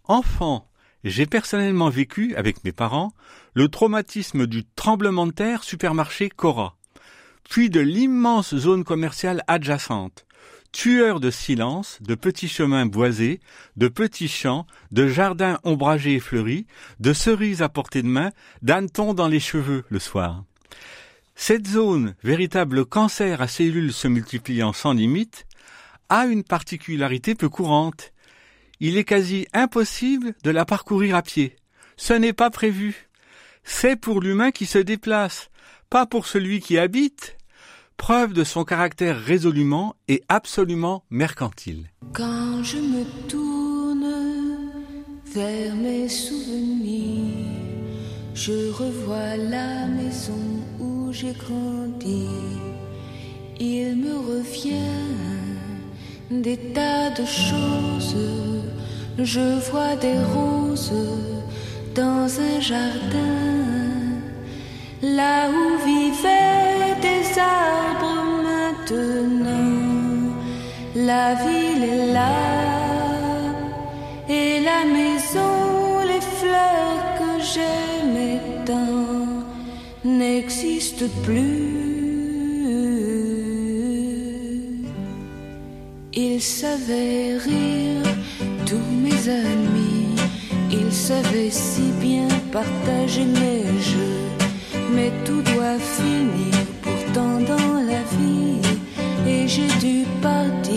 Enfant, 0.05 0.69
j'ai 1.03 1.25
personnellement 1.25 1.89
vécu, 1.89 2.35
avec 2.35 2.63
mes 2.63 2.71
parents, 2.71 3.13
le 3.53 3.67
traumatisme 3.67 4.47
du 4.47 4.63
tremblement 4.75 5.27
de 5.27 5.31
terre 5.31 5.63
supermarché 5.63 6.29
Cora, 6.29 6.77
puis 7.49 7.69
de 7.69 7.79
l'immense 7.79 8.55
zone 8.55 8.83
commerciale 8.83 9.43
adjacente, 9.47 10.25
tueur 10.71 11.19
de 11.19 11.31
silence, 11.31 11.99
de 12.01 12.15
petits 12.15 12.49
chemins 12.49 12.85
boisés, 12.85 13.39
de 13.77 13.87
petits 13.87 14.27
champs, 14.27 14.67
de 14.91 15.07
jardins 15.07 15.59
ombragés 15.63 16.15
et 16.15 16.19
fleuris, 16.19 16.67
de 16.99 17.13
cerises 17.13 17.61
à 17.61 17.69
portée 17.69 18.01
de 18.01 18.07
main, 18.07 18.31
d'hannetons 18.61 19.13
dans 19.13 19.27
les 19.27 19.39
cheveux 19.39 19.85
le 19.89 19.99
soir. 19.99 20.43
Cette 21.35 21.67
zone, 21.67 22.15
véritable 22.23 22.85
cancer 22.85 23.41
à 23.41 23.47
cellules 23.47 23.93
se 23.93 24.07
multipliant 24.07 24.73
sans 24.73 24.93
limite, 24.93 25.45
a 26.09 26.25
une 26.25 26.43
particularité 26.43 27.35
peu 27.35 27.49
courante. 27.49 28.11
Il 28.79 28.97
est 28.97 29.03
quasi 29.03 29.47
impossible 29.53 30.35
de 30.43 30.51
la 30.51 30.65
parcourir 30.65 31.15
à 31.15 31.21
pied. 31.21 31.55
Ce 31.97 32.13
n'est 32.13 32.33
pas 32.33 32.49
prévu. 32.49 33.07
C'est 33.63 33.95
pour 33.95 34.21
l'humain 34.21 34.51
qui 34.51 34.65
se 34.65 34.77
déplace, 34.77 35.49
pas 35.89 36.05
pour 36.05 36.27
celui 36.27 36.59
qui 36.59 36.77
habite, 36.77 37.37
preuve 37.97 38.33
de 38.33 38.43
son 38.43 38.63
caractère 38.63 39.19
résolument 39.19 39.95
et 40.07 40.21
absolument 40.29 41.03
mercantile. 41.09 41.89
Quand 42.13 42.63
je 42.63 42.77
me 42.77 43.27
tourne 43.27 44.71
vers 45.25 45.75
mes 45.75 46.07
souvenirs, 46.09 47.55
je 48.35 48.71
revois 48.71 49.37
la 49.37 49.87
maison 49.87 50.61
où 50.79 51.11
j'ai 51.11 51.33
grandi. 51.33 52.27
Il 53.59 53.95
me 53.95 54.17
revient 54.17 55.44
des 56.29 56.57
tas 56.73 57.09
de 57.11 57.25
choses. 57.25 58.15
Je 59.17 59.59
vois 59.69 59.95
des 59.95 60.19
roses 60.33 60.91
dans 61.93 62.27
un 62.39 62.59
jardin, 62.59 64.19
là 65.01 65.47
où 65.49 65.85
vivaient 65.85 66.95
des 67.01 67.39
arbres 67.39 68.23
maintenant. 68.43 69.55
La 70.95 71.35
ville 71.35 71.83
est 71.83 72.13
là, 72.13 72.35
et 74.27 74.59
la 74.61 74.83
maison, 74.85 76.01
les 76.07 76.21
fleurs 76.39 77.05
que 77.19 77.43
j'aimais 77.53 78.41
tant 78.65 79.43
n'existent 80.03 81.05
plus. 81.23 81.74
Ils 86.37 86.41
savaient 86.41 87.37
rire, 87.37 88.03
tous 88.65 88.75
mes 88.77 89.29
amis, 89.29 90.17
ils 90.69 90.91
savaient 90.91 91.49
si 91.49 91.93
bien 92.01 92.27
partager 92.51 93.23
mes 93.23 93.63
jeux, 93.79 94.27
mais 94.91 95.13
tout 95.23 95.41
doit 95.41 95.79
finir 95.79 96.53
pourtant 96.81 97.39
dans 97.39 97.75
la 97.75 98.03
vie, 98.17 98.59
et 99.25 99.47
j'ai 99.47 99.69
dû 99.79 100.03
partir 100.21 100.75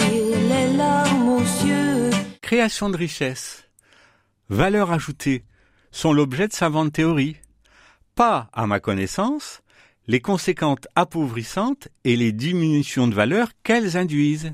les 0.49 0.77
larmes 0.77 1.29
aux 1.29 1.67
yeux. 1.67 2.11
Création 2.41 2.89
de 2.89 2.97
richesse, 2.97 3.65
valeur 4.49 4.93
ajoutée 4.93 5.43
sont 5.91 6.13
l'objet 6.13 6.47
de 6.47 6.53
savantes 6.53 6.93
théories. 6.93 7.37
Pas, 8.15 8.49
à 8.53 8.69
ma 8.69 8.79
connaissance, 8.79 9.63
les 10.07 10.21
conséquentes 10.21 10.87
appauvrissantes 10.95 11.89
et 12.05 12.15
les 12.15 12.31
diminutions 12.31 13.09
de 13.09 13.15
valeur 13.17 13.49
qu'elles 13.65 13.97
induisent. 13.97 14.53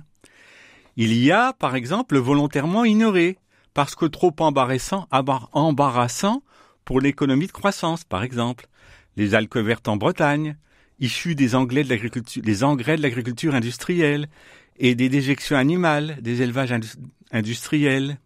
Il 0.96 1.12
y 1.12 1.33
a, 1.33 1.52
par 1.52 1.74
exemple, 1.74 2.14
le 2.14 2.20
volontairement 2.20 2.85
ignoré, 2.85 3.38
parce 3.72 3.94
que 3.94 4.07
trop 4.07 4.35
embarrassant, 4.38 6.42
pour 6.85 7.00
l'économie 7.00 7.46
de 7.46 7.52
croissance, 7.52 8.04
par 8.04 8.22
exemple. 8.22 8.68
Les 9.16 9.35
algues 9.35 9.57
vertes 9.57 9.88
en 9.88 9.96
Bretagne, 9.96 10.57
issues 11.00 11.35
des, 11.35 11.54
engrais 11.54 11.85
de 11.85 13.02
l'agriculture 13.02 13.54
industrielle, 13.54 14.28
et 14.76 14.94
des 14.94 15.09
déjections 15.09 15.57
animales, 15.57 16.18
des 16.20 16.42
élevages 16.42 16.72
indus- 16.72 16.96
industriels. 17.33 18.18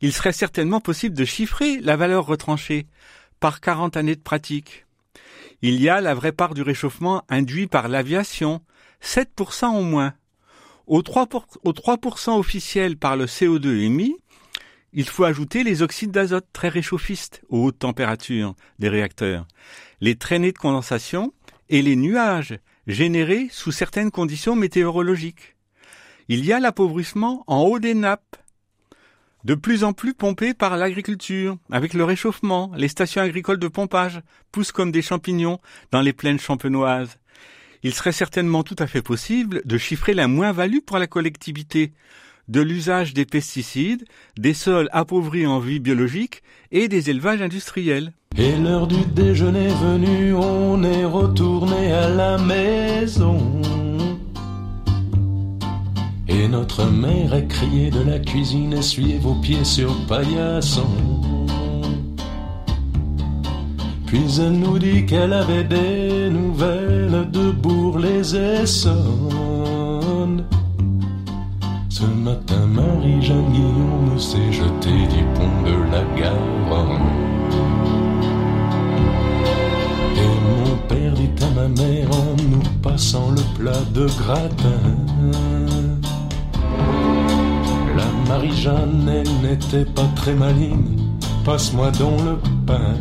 Il 0.00 0.12
serait 0.12 0.32
certainement 0.32 0.80
possible 0.80 1.16
de 1.16 1.24
chiffrer 1.24 1.80
la 1.80 1.96
valeur 1.96 2.26
retranchée 2.26 2.86
par 3.40 3.60
40 3.60 3.96
années 3.96 4.16
de 4.16 4.20
pratique. 4.20 4.86
Il 5.62 5.80
y 5.80 5.88
a 5.88 6.00
la 6.00 6.14
vraie 6.14 6.32
part 6.32 6.54
du 6.54 6.62
réchauffement 6.62 7.22
induit 7.28 7.66
par 7.66 7.88
l'aviation, 7.88 8.60
7% 9.02 9.76
au 9.76 9.82
moins. 9.82 10.14
Aux 10.86 11.02
3%, 11.02 11.26
pour- 11.26 11.46
aux 11.64 11.72
3% 11.72 12.38
officiels 12.38 12.96
par 12.96 13.16
le 13.16 13.26
CO2 13.26 13.82
émis, 13.82 14.16
il 14.92 15.08
faut 15.08 15.24
ajouter 15.24 15.64
les 15.64 15.82
oxydes 15.82 16.10
d'azote 16.12 16.46
très 16.52 16.68
réchauffistes 16.68 17.42
aux 17.48 17.64
hautes 17.64 17.78
températures 17.80 18.54
des 18.78 18.88
réacteurs, 18.88 19.46
les 20.00 20.14
traînées 20.16 20.52
de 20.52 20.58
condensation 20.58 21.32
et 21.68 21.82
les 21.82 21.96
nuages 21.96 22.58
générés 22.86 23.48
sous 23.50 23.72
certaines 23.72 24.10
conditions 24.10 24.54
météorologiques. 24.56 25.56
Il 26.28 26.44
y 26.44 26.52
a 26.52 26.60
l'appauvrissement 26.60 27.44
en 27.46 27.62
haut 27.62 27.78
des 27.78 27.94
nappes, 27.94 28.36
de 29.44 29.54
plus 29.54 29.84
en 29.84 29.92
plus 29.92 30.14
pompé 30.14 30.54
par 30.54 30.76
l'agriculture. 30.76 31.58
Avec 31.70 31.92
le 31.92 32.04
réchauffement, 32.04 32.72
les 32.76 32.88
stations 32.88 33.20
agricoles 33.20 33.58
de 33.58 33.68
pompage 33.68 34.22
poussent 34.52 34.72
comme 34.72 34.92
des 34.92 35.02
champignons 35.02 35.60
dans 35.90 36.00
les 36.00 36.14
plaines 36.14 36.40
champenoises. 36.40 37.18
Il 37.84 37.92
serait 37.92 38.12
certainement 38.12 38.62
tout 38.62 38.76
à 38.78 38.86
fait 38.86 39.02
possible 39.02 39.60
de 39.66 39.76
chiffrer 39.76 40.14
la 40.14 40.26
moins-value 40.26 40.78
pour 40.84 40.98
la 40.98 41.06
collectivité 41.06 41.92
de 42.48 42.62
l'usage 42.62 43.12
des 43.12 43.26
pesticides, 43.26 44.04
des 44.38 44.54
sols 44.54 44.88
appauvris 44.90 45.46
en 45.46 45.60
vie 45.60 45.80
biologique 45.80 46.42
et 46.72 46.88
des 46.88 47.10
élevages 47.10 47.42
industriels. 47.42 48.12
Et 48.38 48.56
l'heure 48.56 48.86
du 48.86 49.04
déjeuner 49.14 49.68
venue, 49.68 50.34
on 50.34 50.82
est 50.82 51.04
retourné 51.04 51.92
à 51.92 52.08
la 52.08 52.38
maison. 52.38 53.60
Et 56.26 56.48
notre 56.48 56.86
mère 56.86 57.34
a 57.34 57.42
crié 57.42 57.90
de 57.90 58.00
la 58.00 58.18
cuisine, 58.18 58.72
essuyez 58.72 59.18
vos 59.18 59.34
pieds 59.34 59.64
sur 59.64 59.94
paillasson. 60.06 60.88
Puis 64.14 64.40
elle 64.40 64.52
nous 64.52 64.78
dit 64.78 65.06
qu'elle 65.06 65.32
avait 65.32 65.64
des 65.64 66.30
nouvelles 66.30 67.28
de 67.32 67.50
Ce 68.24 68.88
matin, 72.24 72.66
Marie-Jeanne 72.66 73.52
Guillaume 73.52 74.18
s'est 74.18 74.50
jetée 74.50 75.06
du 75.14 75.24
pont 75.34 75.62
de 75.62 75.74
la 75.92 76.02
Garonne. 76.18 77.02
Et 80.16 80.32
mon 80.42 80.76
père 80.88 81.12
dit 81.12 81.28
à 81.42 81.50
ma 81.50 81.68
mère 81.68 82.08
en 82.12 82.34
nous 82.50 82.62
passant 82.82 83.30
le 83.32 83.42
plat 83.58 83.82
de 83.92 84.06
gratin. 84.06 84.80
La 87.94 88.06
Marie-Jeanne, 88.26 89.06
elle 89.06 89.50
n'était 89.50 89.84
pas 89.84 90.08
très 90.16 90.32
maligne. 90.32 90.96
Passe-moi 91.44 91.90
donc 91.90 92.20
le 92.24 92.38
pain. 92.64 92.94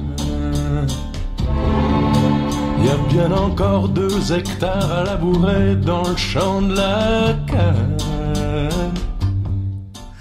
Il 2.83 2.87
y 2.87 2.91
a 2.91 2.97
bien 2.97 3.31
encore 3.31 3.87
deux 3.87 4.33
hectares 4.33 4.91
à 4.91 5.05
labourer 5.05 5.77
dans 5.77 6.05
le 6.05 6.17
champ 6.17 6.61
de 6.61 6.75
la 6.75 7.33
canne. 7.47 8.93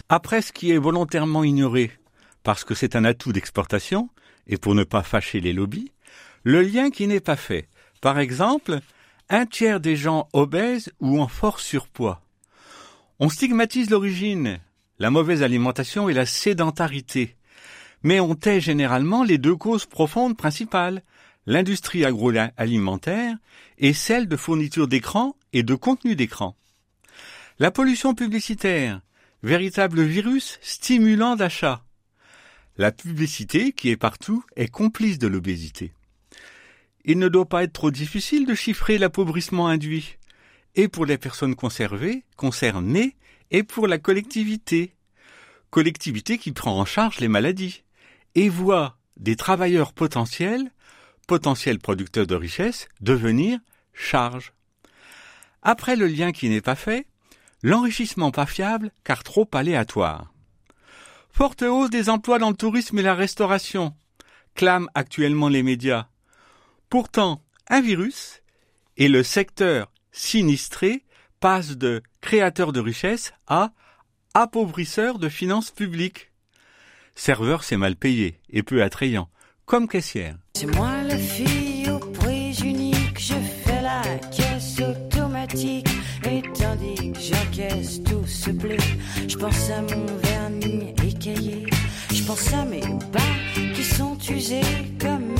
Après 0.08 0.42
ce 0.42 0.52
qui 0.52 0.70
est 0.70 0.78
volontairement 0.78 1.42
ignoré, 1.42 1.90
parce 2.44 2.62
que 2.62 2.76
c'est 2.76 2.94
un 2.94 3.04
atout 3.04 3.32
d'exportation, 3.32 4.10
et 4.46 4.58
pour 4.58 4.76
ne 4.76 4.84
pas 4.84 5.02
fâcher 5.02 5.40
les 5.40 5.52
lobbies, 5.52 5.90
le 6.44 6.62
lien 6.62 6.90
qui 6.90 7.08
n'est 7.08 7.18
pas 7.18 7.34
fait. 7.34 7.68
Par 8.00 8.20
exemple, 8.20 8.78
un 9.28 9.44
tiers 9.44 9.80
des 9.80 9.96
gens 9.96 10.28
obèses 10.32 10.92
ou 11.00 11.20
en 11.20 11.26
fort 11.26 11.58
surpoids. 11.58 12.22
On 13.18 13.28
stigmatise 13.28 13.90
l'origine, 13.90 14.60
la 15.00 15.10
mauvaise 15.10 15.42
alimentation 15.42 16.08
et 16.08 16.14
la 16.14 16.26
sédentarité. 16.26 17.34
Mais 18.04 18.20
on 18.20 18.36
tait 18.36 18.60
généralement 18.60 19.24
les 19.24 19.38
deux 19.38 19.56
causes 19.56 19.86
profondes 19.86 20.36
principales, 20.36 21.02
l'industrie 21.46 22.04
agroalimentaire 22.04 23.36
et 23.78 23.92
celle 23.92 24.28
de 24.28 24.36
fourniture 24.36 24.88
d'écran 24.88 25.36
et 25.52 25.62
de 25.62 25.74
contenu 25.74 26.16
d'écran. 26.16 26.56
La 27.58 27.70
pollution 27.70 28.14
publicitaire, 28.14 29.00
véritable 29.42 30.02
virus 30.02 30.58
stimulant 30.62 31.36
d'achat. 31.36 31.84
La 32.76 32.92
publicité, 32.92 33.72
qui 33.72 33.90
est 33.90 33.96
partout, 33.96 34.44
est 34.56 34.68
complice 34.68 35.18
de 35.18 35.26
l'obésité. 35.26 35.92
Il 37.04 37.18
ne 37.18 37.28
doit 37.28 37.48
pas 37.48 37.64
être 37.64 37.72
trop 37.72 37.90
difficile 37.90 38.46
de 38.46 38.54
chiffrer 38.54 38.96
l'appauvrissement 38.96 39.66
induit, 39.66 40.16
et 40.74 40.88
pour 40.88 41.04
les 41.04 41.18
personnes 41.18 41.54
conservées, 41.54 42.24
concernées, 42.36 43.16
et 43.50 43.62
pour 43.62 43.86
la 43.86 43.98
collectivité. 43.98 44.94
Collectivité 45.70 46.38
qui 46.38 46.52
prend 46.52 46.78
en 46.78 46.84
charge 46.84 47.20
les 47.20 47.28
maladies, 47.28 47.82
et 48.34 48.48
voit 48.48 48.96
des 49.18 49.36
travailleurs 49.36 49.92
potentiels, 49.92 50.72
potentiels 51.26 51.78
producteurs 51.78 52.26
de 52.26 52.34
richesse, 52.34 52.88
devenir 53.00 53.58
charge. 53.92 54.52
Après 55.62 55.96
le 55.96 56.06
lien 56.06 56.32
qui 56.32 56.48
n'est 56.48 56.60
pas 56.60 56.74
fait, 56.74 57.06
l'enrichissement 57.62 58.30
pas 58.30 58.46
fiable 58.46 58.90
car 59.04 59.22
trop 59.22 59.48
aléatoire. 59.52 60.32
Forte 61.30 61.62
hausse 61.62 61.90
des 61.90 62.10
emplois 62.10 62.38
dans 62.38 62.50
le 62.50 62.56
tourisme 62.56 62.98
et 62.98 63.02
la 63.02 63.14
restauration, 63.14 63.94
clament 64.54 64.88
actuellement 64.94 65.48
les 65.48 65.62
médias. 65.62 66.08
Pourtant, 66.90 67.42
un 67.68 67.80
virus 67.80 68.42
et 68.96 69.08
le 69.08 69.22
secteur 69.22 69.90
sinistré 70.10 71.04
passe 71.40 71.76
de 71.76 72.02
créateur 72.20 72.72
de 72.72 72.80
richesse 72.80 73.32
à 73.46 73.72
appauvrisseur 74.34 75.18
de 75.18 75.28
finances 75.28 75.70
publiques. 75.70 76.30
Serveur, 77.14 77.64
c'est 77.64 77.76
mal 77.76 77.96
payé 77.96 78.40
et 78.50 78.62
peu 78.62 78.82
attrayant, 78.82 79.28
caissière. 79.80 80.36
C'est 80.54 80.66
moi 80.66 80.90
la 81.08 81.16
fille 81.16 81.88
aux 81.90 81.98
prises 81.98 82.60
uniques, 82.60 83.18
je 83.18 83.34
fais 83.64 83.80
la 83.82 84.02
caisse 84.30 84.78
automatique. 84.80 85.88
Et 86.24 86.42
tandis 86.52 87.12
que 87.12 87.18
j'encaisse 87.18 88.02
tout 88.04 88.24
ce 88.26 88.50
blé, 88.50 88.76
je 89.26 89.36
pense 89.36 89.70
à 89.70 89.80
mon 89.80 90.06
vernis 90.22 90.94
écaillé. 91.04 91.66
Je 92.12 92.22
pense 92.24 92.52
à 92.52 92.64
mes 92.64 92.80
bas 93.12 93.20
qui 93.74 93.82
sont 93.82 94.16
usés 94.30 94.60
comme 95.00 95.31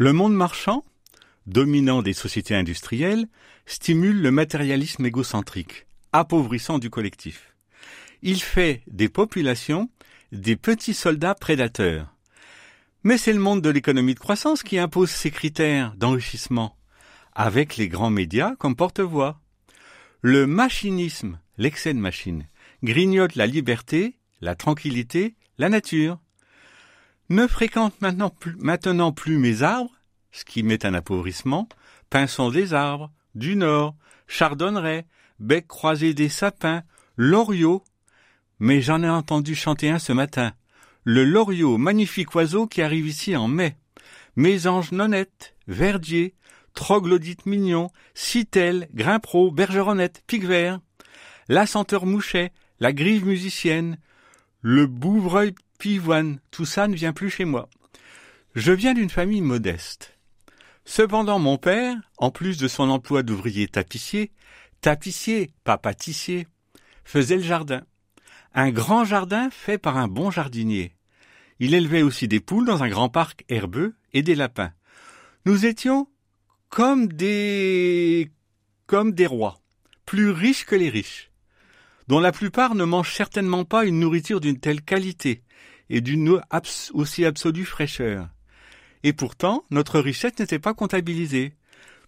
Le 0.00 0.12
monde 0.12 0.32
marchand, 0.32 0.84
dominant 1.48 2.02
des 2.02 2.12
sociétés 2.12 2.54
industrielles, 2.54 3.26
stimule 3.66 4.22
le 4.22 4.30
matérialisme 4.30 5.04
égocentrique, 5.04 5.88
appauvrissant 6.12 6.78
du 6.78 6.88
collectif. 6.88 7.56
Il 8.22 8.40
fait 8.40 8.82
des 8.86 9.08
populations 9.08 9.90
des 10.30 10.54
petits 10.54 10.94
soldats 10.94 11.34
prédateurs. 11.34 12.14
Mais 13.02 13.18
c'est 13.18 13.32
le 13.32 13.40
monde 13.40 13.60
de 13.60 13.70
l'économie 13.70 14.14
de 14.14 14.20
croissance 14.20 14.62
qui 14.62 14.78
impose 14.78 15.10
ces 15.10 15.32
critères 15.32 15.96
d'enrichissement, 15.96 16.76
avec 17.34 17.76
les 17.76 17.88
grands 17.88 18.10
médias 18.10 18.54
comme 18.54 18.76
porte-voix. 18.76 19.40
Le 20.20 20.46
machinisme, 20.46 21.40
l'excès 21.56 21.92
de 21.92 21.98
machine, 21.98 22.46
grignote 22.84 23.34
la 23.34 23.48
liberté, 23.48 24.16
la 24.40 24.54
tranquillité, 24.54 25.34
la 25.58 25.68
nature. 25.68 26.20
Ne 27.30 27.46
fréquente 27.46 28.00
maintenant 28.00 28.30
plus, 28.30 29.38
mes 29.38 29.62
arbres, 29.62 29.92
ce 30.32 30.46
qui 30.46 30.62
met 30.62 30.86
un 30.86 30.94
appauvrissement, 30.94 31.68
pinçons 32.08 32.50
des 32.50 32.72
arbres, 32.72 33.12
du 33.34 33.54
nord, 33.54 33.94
chardonnerets, 34.26 35.06
bec 35.38 35.66
croisé 35.66 36.14
des 36.14 36.30
sapins, 36.30 36.84
loriots. 37.18 37.84
Mais 38.60 38.80
j'en 38.80 39.02
ai 39.02 39.10
entendu 39.10 39.54
chanter 39.54 39.90
un 39.90 39.98
ce 39.98 40.14
matin. 40.14 40.54
Le 41.04 41.24
loriot, 41.24 41.76
magnifique 41.76 42.34
oiseau 42.34 42.66
qui 42.66 42.80
arrive 42.80 43.06
ici 43.06 43.36
en 43.36 43.46
mai. 43.46 43.76
Mésange 44.36 44.92
nonnette, 44.92 45.54
verdier, 45.66 46.34
troglodyte 46.72 47.44
mignon, 47.44 47.90
citelle, 48.14 48.88
grimpro, 48.94 49.50
bergeronnette, 49.50 50.22
pic 50.26 50.44
vert. 50.44 50.80
la 51.48 51.66
senteur 51.66 52.06
mouchet, 52.06 52.52
la 52.80 52.92
grive 52.92 53.26
musicienne, 53.26 53.98
le 54.62 54.86
bouvreuil 54.86 55.54
pivoine, 55.78 56.40
tout 56.50 56.66
ça 56.66 56.88
ne 56.88 56.94
vient 56.94 57.12
plus 57.12 57.30
chez 57.30 57.44
moi. 57.44 57.68
Je 58.54 58.72
viens 58.72 58.94
d'une 58.94 59.10
famille 59.10 59.40
modeste. 59.40 60.18
Cependant, 60.84 61.38
mon 61.38 61.56
père, 61.56 61.96
en 62.18 62.30
plus 62.30 62.58
de 62.58 62.66
son 62.66 62.90
emploi 62.90 63.22
d'ouvrier 63.22 63.68
tapissier, 63.68 64.32
tapissier, 64.80 65.50
pas 65.64 65.78
pâtissier, 65.78 66.46
faisait 67.04 67.36
le 67.36 67.42
jardin. 67.42 67.82
Un 68.54 68.70
grand 68.70 69.04
jardin 69.04 69.50
fait 69.50 69.78
par 69.78 69.96
un 69.96 70.08
bon 70.08 70.30
jardinier. 70.30 70.96
Il 71.60 71.74
élevait 71.74 72.02
aussi 72.02 72.28
des 72.28 72.40
poules 72.40 72.66
dans 72.66 72.82
un 72.82 72.88
grand 72.88 73.08
parc 73.08 73.44
herbeux 73.48 73.94
et 74.12 74.22
des 74.22 74.34
lapins. 74.34 74.72
Nous 75.44 75.66
étions 75.66 76.08
comme 76.68 77.08
des 77.08 78.30
comme 78.86 79.12
des 79.12 79.26
rois, 79.26 79.60
plus 80.06 80.30
riches 80.30 80.64
que 80.64 80.74
les 80.74 80.88
riches, 80.88 81.30
dont 82.08 82.20
la 82.20 82.32
plupart 82.32 82.74
ne 82.74 82.84
mangent 82.84 83.14
certainement 83.14 83.64
pas 83.64 83.84
une 83.84 84.00
nourriture 84.00 84.40
d'une 84.40 84.58
telle 84.58 84.80
qualité 84.80 85.42
et 85.90 86.00
d'une 86.00 86.40
aussi 86.92 87.24
absolue 87.24 87.64
fraîcheur. 87.64 88.28
Et 89.02 89.12
pourtant, 89.12 89.64
notre 89.70 90.00
richesse 90.00 90.38
n'était 90.38 90.58
pas 90.58 90.74
comptabilisée, 90.74 91.54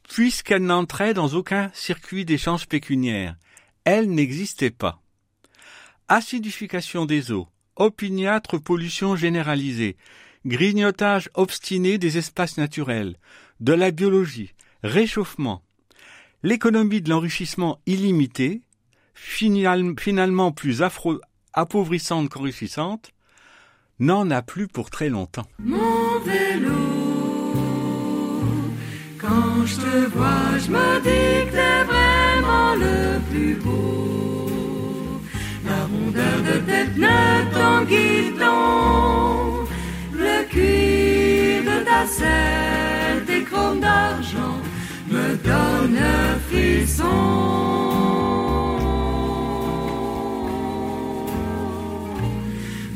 puisqu'elle 0.09 0.65
n'entrait 0.65 1.15
dans 1.15 1.29
aucun 1.35 1.71
circuit 1.73 2.25
d'échange 2.25 2.67
pécuniaire. 2.67 3.37
Elle 3.85 4.11
n'existait 4.11 4.71
pas. 4.71 5.01
Acidification 6.09 7.07
des 7.07 7.31
eaux, 7.31 7.49
opiniâtre 7.77 8.61
pollution 8.61 9.15
généralisée, 9.15 9.97
grignotage 10.45 11.31
obstiné 11.35 11.99
des 11.99 12.19
espaces 12.19 12.57
naturels, 12.57 13.17
de 13.61 13.73
la 13.73 13.91
biologie, 13.91 14.55
réchauffement, 14.83 15.63
l'économie 16.43 17.03
de 17.03 17.11
l'enrichissement 17.11 17.81
illimité, 17.87 18.63
final- 19.15 19.95
finalement 19.99 20.51
plus 20.51 20.83
appauvrissante 21.53 22.29
qu'enrichissante, 22.31 23.13
n'en 24.01 24.31
a 24.31 24.43
plus 24.43 24.67
pour 24.67 24.91
très 24.91 25.09
longtemps. 25.09 25.47
Mon 25.63 26.19
vélo, 26.25 26.73
quand 29.21 29.67
je 29.67 29.77
te 29.77 30.07
vois, 30.17 30.59
je 30.59 30.71
me 30.71 31.01
dis 31.01 31.47
que 31.47 31.53
t'es 31.53 31.85
vraiment 31.85 32.75
le 32.75 33.21
plus 33.31 33.55
beau. 33.55 34.51
La 35.67 35.85
rondeur 35.85 36.39
de 36.49 36.59
tes 36.61 36.85
pneus, 36.95 37.45
ton 37.53 37.85
guidon, 37.85 39.67
le 40.15 40.45
cuir 40.49 41.63
de 41.71 41.85
ta 41.85 42.07
selle, 42.07 43.25
tes 43.27 43.43
chromes 43.45 43.81
d'argent 43.81 44.59
me 45.09 45.37
donnent 45.37 45.99
un 45.99 46.39
frisson. 46.49 47.11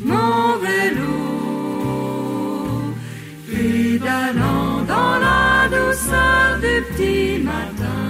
Mon 0.05 0.57
vélo, 0.65 1.15
pédalant 3.49 4.83
dans 4.93 5.17
la 5.27 5.67
douceur 5.75 6.59
du 6.61 6.75
petit 6.87 7.43
matin, 7.43 8.03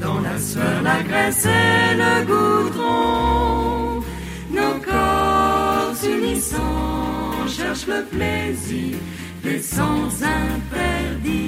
dans 0.00 0.20
la 0.20 0.38
sueur, 0.38 0.82
la 0.82 1.02
graisse 1.02 1.46
et 1.46 1.96
le 2.02 2.14
goudron, 2.26 4.02
nos 4.50 4.80
corps 4.84 5.94
s'unissant 5.94 7.46
cherchent 7.48 7.86
le 7.86 8.02
plaisir 8.04 8.96
des 9.44 9.60
sens 9.60 10.22
interdits. 10.22 11.46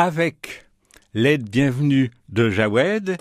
avec 0.00 0.64
l'aide 1.12 1.50
bienvenue 1.50 2.10
de 2.30 2.48
Jawed 2.48 3.18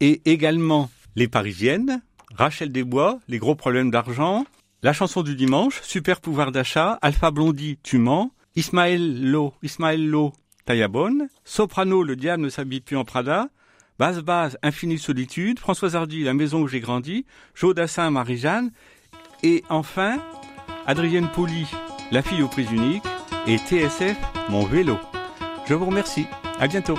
et 0.00 0.20
également 0.26 0.90
les 1.18 1.28
Parisiennes, 1.28 2.00
Rachel 2.36 2.70
Desbois, 2.70 3.18
les 3.26 3.38
gros 3.38 3.56
problèmes 3.56 3.90
d'argent, 3.90 4.46
la 4.82 4.92
chanson 4.92 5.22
du 5.22 5.34
dimanche, 5.34 5.80
super 5.82 6.20
pouvoir 6.20 6.52
d'achat, 6.52 6.96
Alpha 7.02 7.32
Blondie, 7.32 7.76
tu 7.82 7.98
mens, 7.98 8.30
Ismaël 8.54 9.28
Lo, 9.28 9.52
Ismaël 9.64 10.08
Lo, 10.08 10.32
Taillabonne, 10.64 11.28
Soprano, 11.44 12.04
le 12.04 12.14
diable 12.14 12.44
ne 12.44 12.48
s'habille 12.48 12.82
plus 12.82 12.96
en 12.96 13.04
Prada, 13.04 13.48
Basse 13.98 14.20
Base, 14.20 14.58
Infinie 14.62 14.98
Solitude, 14.98 15.58
Françoise 15.58 15.96
Hardy, 15.96 16.22
La 16.22 16.34
maison 16.34 16.60
où 16.60 16.68
j'ai 16.68 16.80
grandi, 16.80 17.26
Joe 17.56 17.74
Dassin, 17.74 18.12
Marie-Jeanne, 18.12 18.70
et 19.42 19.64
enfin, 19.70 20.18
Adrienne 20.86 21.28
Poli, 21.34 21.66
La 22.12 22.22
fille 22.22 22.42
aux 22.42 22.48
prises 22.48 22.70
uniques, 22.70 23.02
et 23.48 23.58
TSF, 23.58 24.16
Mon 24.50 24.64
vélo. 24.66 24.96
Je 25.66 25.74
vous 25.74 25.86
remercie. 25.86 26.26
À 26.60 26.68
bientôt. 26.68 26.96